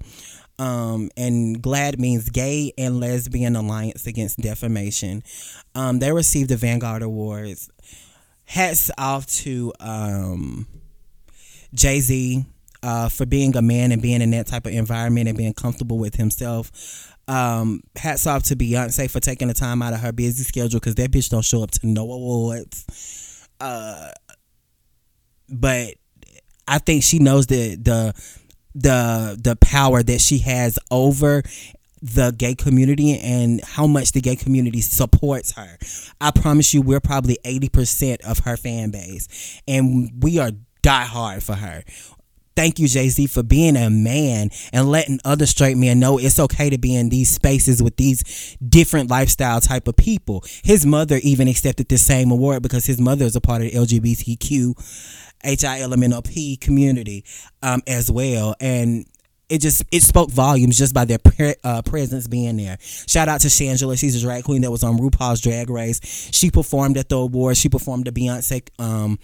[0.58, 5.22] Um, and GLAAD means Gay and Lesbian Alliance Against Defamation.
[5.74, 7.70] Um, they received the Vanguard Awards.
[8.44, 10.66] Hats off to um,
[11.74, 12.44] Jay Z
[12.82, 15.98] uh, for being a man and being in that type of environment and being comfortable
[15.98, 17.15] with himself.
[17.28, 20.94] Um, hats off to Beyonce for taking the time out of her busy schedule because
[20.94, 23.48] that bitch don't show up to no awards.
[23.60, 24.10] Uh,
[25.48, 25.94] but
[26.68, 28.14] I think she knows the the
[28.74, 31.42] the the power that she has over
[32.02, 35.78] the gay community and how much the gay community supports her.
[36.20, 40.52] I promise you, we're probably 80% of her fan base, and we are
[40.82, 41.82] die hard for her.
[42.56, 46.40] Thank you, Jay Z, for being a man and letting other straight men know it's
[46.40, 50.42] okay to be in these spaces with these different lifestyle type of people.
[50.64, 53.76] His mother even accepted the same award because his mother is a part of the
[53.76, 54.74] LGBTQ
[55.44, 57.24] HILMNOP community
[57.62, 58.54] um, as well.
[58.58, 59.04] And
[59.48, 62.78] it just it spoke volumes just by their pre- uh, presence being there.
[62.80, 66.00] Shout out to Shangela, she's a drag queen that was on RuPaul's Drag Race.
[66.32, 67.60] She performed at the awards.
[67.60, 69.18] She performed the Beyonce um,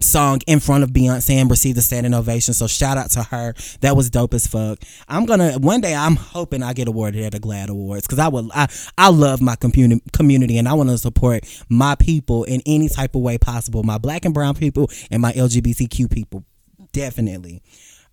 [0.00, 2.54] song in front of Beyonce and received a standing ovation.
[2.54, 3.54] So shout out to her.
[3.80, 4.78] That was dope as fuck.
[5.08, 5.94] I'm gonna one day.
[5.94, 8.50] I'm hoping I get awarded at the GLAAD Awards because I would.
[8.54, 12.88] I I love my community community and I want to support my people in any
[12.88, 13.82] type of way possible.
[13.82, 16.44] My black and brown people and my LGBTQ people.
[16.92, 17.62] Definitely.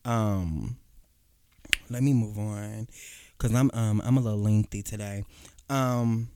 [0.03, 0.77] Um
[1.89, 2.87] let me move on
[3.37, 5.23] because I'm um I'm a little lengthy today.
[5.69, 6.29] Um,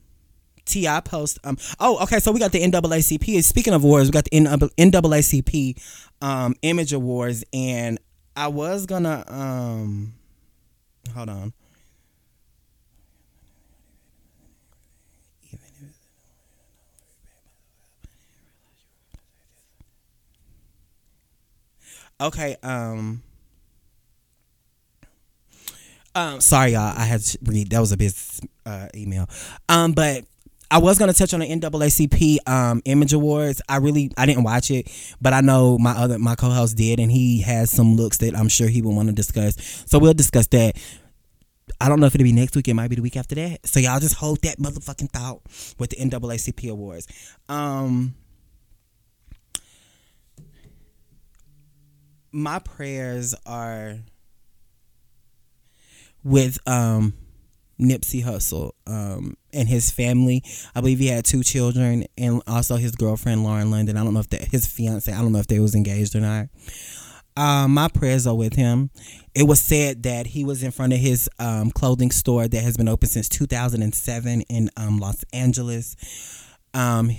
[0.70, 3.42] Ti post um oh okay so we got the NAACP.
[3.42, 4.30] Speaking of awards, we got the
[4.78, 5.80] NAACP
[6.22, 7.98] um Image Awards, and
[8.36, 10.14] I was gonna um
[11.14, 11.52] hold on.
[22.20, 23.22] Okay, um
[26.14, 26.92] um, sorry, y'all.
[26.96, 27.70] I had to read.
[27.70, 29.28] That was a business uh, email.
[29.68, 30.24] Um, but
[30.70, 33.60] I was gonna touch on the NAACP um, Image Awards.
[33.68, 34.88] I really I didn't watch it,
[35.20, 38.48] but I know my other my co-host did, and he has some looks that I'm
[38.48, 39.56] sure he would want to discuss.
[39.86, 40.76] So we'll discuss that.
[41.80, 42.68] I don't know if it'll be next week.
[42.68, 43.66] It might be the week after that.
[43.66, 45.40] So y'all just hold that motherfucking thought
[45.78, 47.06] with the NAACP awards.
[47.48, 48.14] Um,
[52.32, 53.98] my prayers are
[56.22, 57.14] with um,
[57.80, 60.42] Nipsey Hussle um, and his family.
[60.74, 63.96] I believe he had two children and also his girlfriend Lauren London.
[63.96, 65.12] I don't know if that his fiance.
[65.12, 66.48] I don't know if they was engaged or not.
[67.36, 68.90] Um, my prayers are with him.
[69.34, 72.76] It was said that he was in front of his um, clothing store that has
[72.76, 75.96] been open since 2007 in um, Los Angeles.
[76.74, 77.10] Um,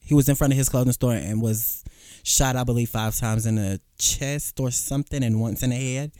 [0.00, 1.84] he was in front of his clothing store and was
[2.24, 6.12] shot, I believe, five times in the chest or something, and once in the head.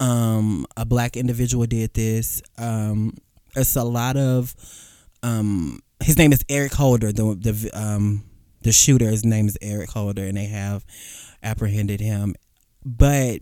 [0.00, 2.42] Um, a black individual did this.
[2.58, 3.16] Um,
[3.54, 4.54] it's a lot of.
[5.22, 7.12] Um, his name is Eric Holder.
[7.12, 8.24] The the um
[8.62, 9.08] the shooter.
[9.08, 10.84] His name is Eric Holder, and they have
[11.42, 12.34] apprehended him.
[12.84, 13.40] But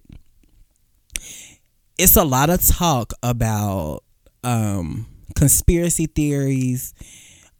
[1.97, 4.03] it's a lot of talk about
[4.45, 5.07] um
[5.37, 6.95] conspiracy theories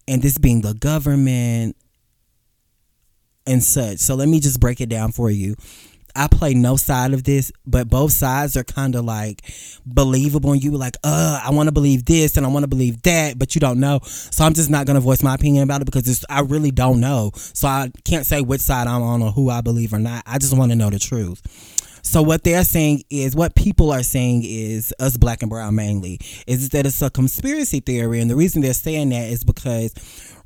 [0.07, 1.77] and this being the government
[3.47, 3.99] and such.
[3.99, 5.55] So let me just break it down for you.
[6.15, 9.43] I play no side of this, but both sides are kind of like
[9.87, 10.53] believable.
[10.53, 13.39] And you like, uh, I want to believe this and I want to believe that,
[13.39, 14.01] but you don't know.
[14.05, 17.33] So I'm just not gonna voice my opinion about it because I really don't know.
[17.35, 20.23] So I can't say which side I'm on or who I believe or not.
[20.27, 21.43] I just want to know the truth.
[22.03, 26.21] So what they're saying is what people are saying is us black and brown mainly
[26.47, 29.93] is that it's a conspiracy theory, and the reason they're saying that is because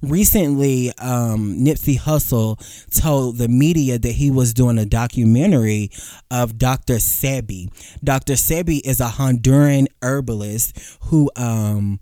[0.03, 2.59] recently um, Nipsey Hussle
[2.91, 5.91] told the media that he was doing a documentary
[6.31, 6.95] of Dr.
[6.95, 7.69] Sebi.
[8.03, 8.35] Dr.
[8.35, 12.01] Sebi is a Honduran herbalist who um,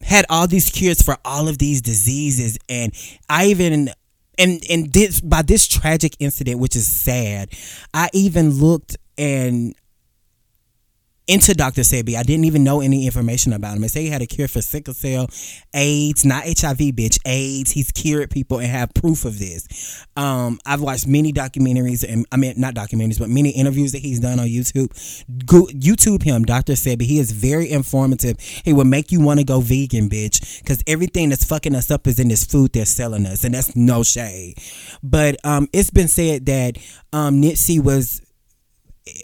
[0.00, 2.92] had all these cures for all of these diseases, and
[3.28, 3.90] I even
[4.38, 7.50] and and this by this tragic incident, which is sad,
[7.92, 9.74] I even looked and
[11.28, 11.82] into Dr.
[11.82, 12.16] Sebi.
[12.16, 13.82] I didn't even know any information about him.
[13.82, 15.28] They say he had a cure for sickle cell,
[15.74, 17.70] AIDS, not HIV, bitch, AIDS.
[17.70, 20.06] He's cured people and have proof of this.
[20.16, 24.20] Um, I've watched many documentaries and I mean not documentaries, but many interviews that he's
[24.20, 24.88] done on YouTube.
[25.46, 26.72] Go, YouTube him, Dr.
[26.72, 27.02] Sebi.
[27.02, 28.40] He is very informative.
[28.40, 32.06] He will make you want to go vegan, bitch, because everything that's fucking us up
[32.06, 34.56] is in this food they're selling us, and that's no shade.
[35.02, 36.78] But um, it's been said that
[37.12, 38.22] um, Nipsey was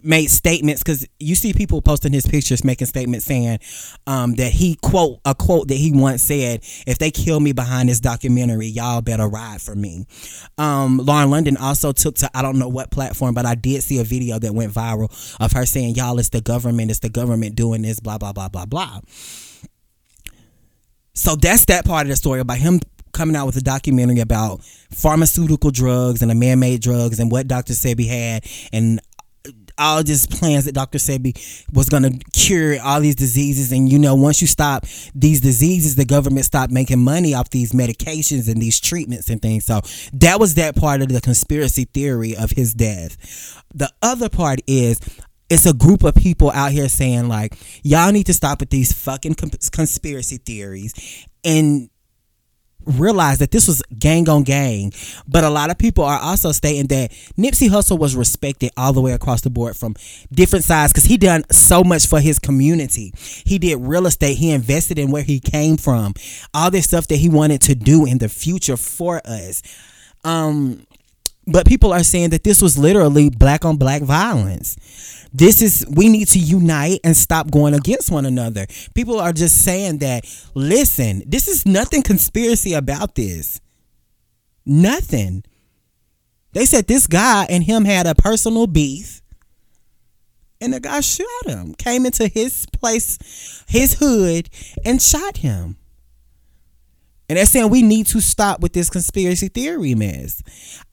[0.02, 3.58] made statements because you see people posting his pictures making statements saying
[4.06, 7.88] um, that he quote a quote that he once said if they kill me behind
[7.88, 10.06] this documentary y'all better ride for me
[10.58, 13.98] um, lauren london also took to i don't know what platform but i did see
[13.98, 15.10] a video that went viral
[15.40, 18.48] of her saying y'all it's the government it's the government doing this blah blah blah
[18.48, 19.00] blah blah
[21.14, 22.80] so that's that part of the story about him
[23.14, 27.72] coming out with a documentary about pharmaceutical drugs and the man-made drugs and what Dr.
[27.72, 29.00] Sebi had and
[29.78, 30.98] all these plans that Dr.
[30.98, 31.34] Sebi
[31.72, 33.72] was going to cure all these diseases.
[33.72, 37.72] And you know, once you stop these diseases, the government stopped making money off these
[37.72, 39.64] medications and these treatments and things.
[39.64, 39.80] So
[40.12, 43.16] that was that part of the conspiracy theory of his death.
[43.74, 45.00] The other part is
[45.50, 48.92] it's a group of people out here saying like y'all need to stop with these
[48.92, 51.90] fucking conspiracy theories and
[52.86, 54.92] realize that this was gang on gang.
[55.26, 59.00] But a lot of people are also stating that Nipsey Hussle was respected all the
[59.00, 59.94] way across the board from
[60.32, 63.12] different sides because he done so much for his community.
[63.44, 64.38] He did real estate.
[64.38, 66.14] He invested in where he came from.
[66.52, 69.62] All this stuff that he wanted to do in the future for us.
[70.24, 70.86] Um,
[71.46, 74.76] but people are saying that this was literally black on black violence
[75.34, 78.66] this is we need to unite and stop going against one another.
[78.94, 80.24] People are just saying that
[80.54, 83.60] listen, this is nothing conspiracy about this.
[84.64, 85.42] Nothing.
[86.52, 89.22] They said this guy and him had a personal beef.
[90.60, 94.48] And the guy shot him, came into his place, his hood,
[94.84, 95.76] and shot him.
[97.28, 100.42] And they're saying we need to stop with this conspiracy theory mess.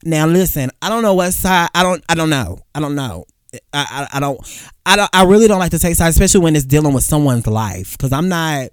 [0.04, 2.58] Now listen, I don't know what side I don't I don't know.
[2.74, 3.24] I don't know.
[3.72, 4.40] I, I, I don't
[4.86, 7.46] I don't I really don't like to take sides, especially when it's dealing with someone's
[7.46, 8.70] life, because I'm not.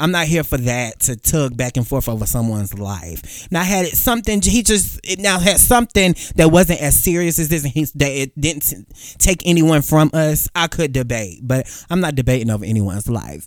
[0.00, 3.46] I'm not here for that to tug back and forth over someone's life.
[3.52, 7.50] Now, had it something he just it now had something that wasn't as serious as
[7.50, 8.72] this, and he that it didn't
[9.18, 10.48] take anyone from us.
[10.54, 13.46] I could debate, but I'm not debating over anyone's life.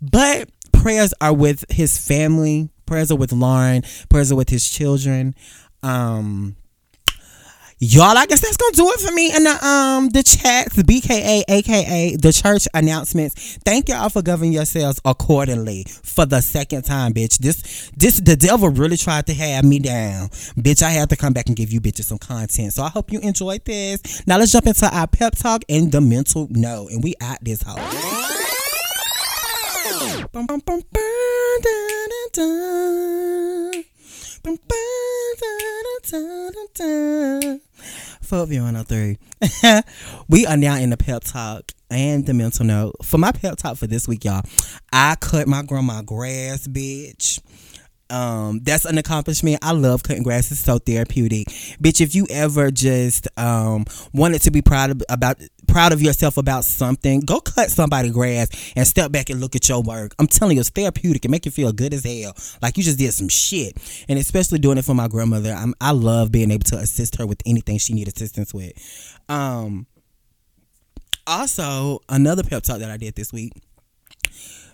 [0.00, 0.48] But
[0.80, 2.70] prayers are with his family.
[2.86, 3.82] Prayers are with Lauren.
[4.08, 5.34] Prayers are with his children.
[5.82, 6.56] Um,
[7.82, 11.44] Y'all, I guess that's gonna do it for me in the um the chats, BKA,
[11.48, 13.56] aka the church announcements.
[13.64, 17.38] Thank y'all for governing yourselves accordingly for the second time, bitch.
[17.38, 20.28] This this the devil really tried to have me down.
[20.58, 22.74] Bitch, I have to come back and give you bitches some content.
[22.74, 24.26] So I hope you enjoyed this.
[24.26, 26.86] Now let's jump into our pep talk and the mental no.
[26.88, 28.19] And we at this house.
[38.22, 39.18] Fuck you 103.
[40.28, 42.94] we are now in the pep talk and the mental note.
[43.02, 44.42] For my pep talk for this week, y'all,
[44.92, 47.40] I cut my grandma grass, bitch.
[48.10, 49.58] Um, that's an accomplishment.
[49.62, 50.50] I love cutting grass.
[50.50, 51.48] It's so therapeutic.
[51.82, 56.36] Bitch, if you ever just um wanted to be proud of, about proud of yourself
[56.36, 60.14] about something, go cut somebody grass and step back and look at your work.
[60.18, 61.24] I'm telling you, it's therapeutic.
[61.24, 62.34] It make you feel good as hell.
[62.60, 63.76] Like you just did some shit.
[64.08, 65.52] And especially doing it for my grandmother.
[65.52, 68.72] I'm, I love being able to assist her with anything she need assistance with.
[69.28, 69.86] Um
[71.26, 73.52] also another pep talk that I did this week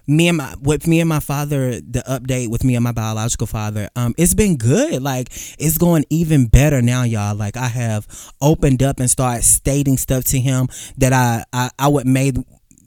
[0.07, 3.47] me and my with me and my father the update with me and my biological
[3.47, 5.03] father um it's been good.
[5.03, 5.29] Like
[5.59, 7.35] it's going even better now y'all.
[7.35, 8.07] Like i have
[8.41, 12.39] opened up and started stating stuff to him that i i, I would made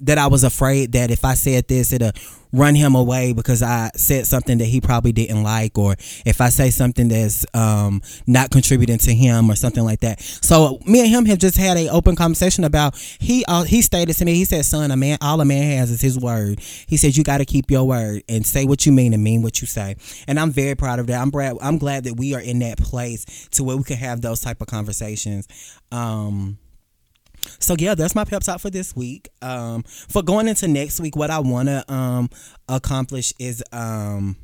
[0.01, 2.11] that I was afraid that if I said this, it'll
[2.51, 5.93] run him away because I said something that he probably didn't like, or
[6.25, 10.19] if I say something that's um, not contributing to him or something like that.
[10.21, 14.15] So me and him have just had a open conversation about he uh, he stated
[14.15, 16.97] to me, he said, "Son, a man, all a man has is his word." He
[16.97, 19.61] said, "You got to keep your word and say what you mean and mean what
[19.61, 19.95] you say."
[20.27, 21.21] And I'm very proud of that.
[21.21, 24.21] I'm glad I'm glad that we are in that place to where we can have
[24.21, 25.47] those type of conversations.
[25.91, 26.57] Um,
[27.59, 29.29] so yeah, that's my pep talk for this week.
[29.41, 32.29] Um, for going into next week, what I want to um
[32.67, 34.35] accomplish is um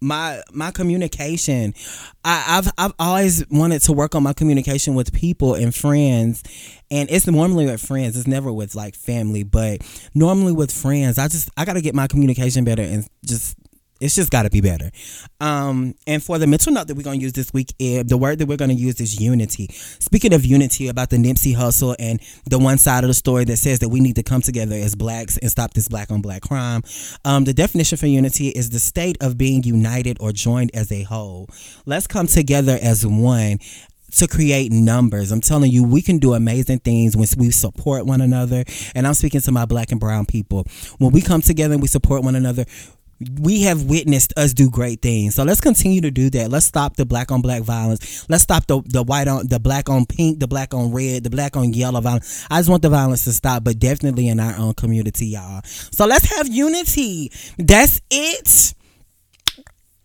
[0.00, 1.74] my my communication.
[2.24, 6.42] I, I've I've always wanted to work on my communication with people and friends,
[6.90, 8.16] and it's normally with friends.
[8.16, 9.82] It's never with like family, but
[10.14, 13.56] normally with friends, I just I got to get my communication better and just
[14.00, 14.90] it's just got to be better.
[15.40, 18.16] Um, and for the mental note that we're going to use this week, eh, the
[18.16, 19.68] word that we're going to use is unity.
[19.70, 23.56] Speaking of unity, about the Nipsey Hussle and the one side of the story that
[23.56, 26.42] says that we need to come together as blacks and stop this black on black
[26.42, 26.82] crime.
[27.24, 31.02] Um, the definition for unity is the state of being united or joined as a
[31.02, 31.48] whole.
[31.86, 33.58] Let's come together as one
[34.12, 35.30] to create numbers.
[35.32, 38.64] I'm telling you, we can do amazing things when we support one another.
[38.94, 40.66] And I'm speaking to my black and brown people.
[40.98, 42.64] When we come together and we support one another,
[43.40, 45.34] we have witnessed us do great things.
[45.34, 46.50] So let's continue to do that.
[46.50, 48.26] Let's stop the black on black violence.
[48.28, 51.30] Let's stop the the white on the black on pink, the black on red, the
[51.30, 52.46] black on yellow violence.
[52.50, 55.60] I just want the violence to stop, but definitely in our own community, y'all.
[55.64, 57.30] So let's have unity.
[57.58, 58.74] That's it.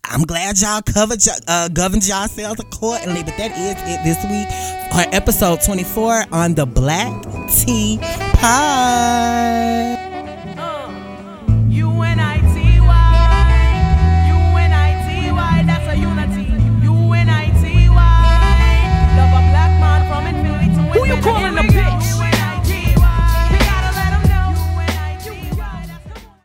[0.08, 4.48] I'm glad y'all covered uh, governed yourselves accordingly, but that is it this week
[4.94, 7.98] on episode 24 on the Black Tea
[8.34, 10.06] Pie.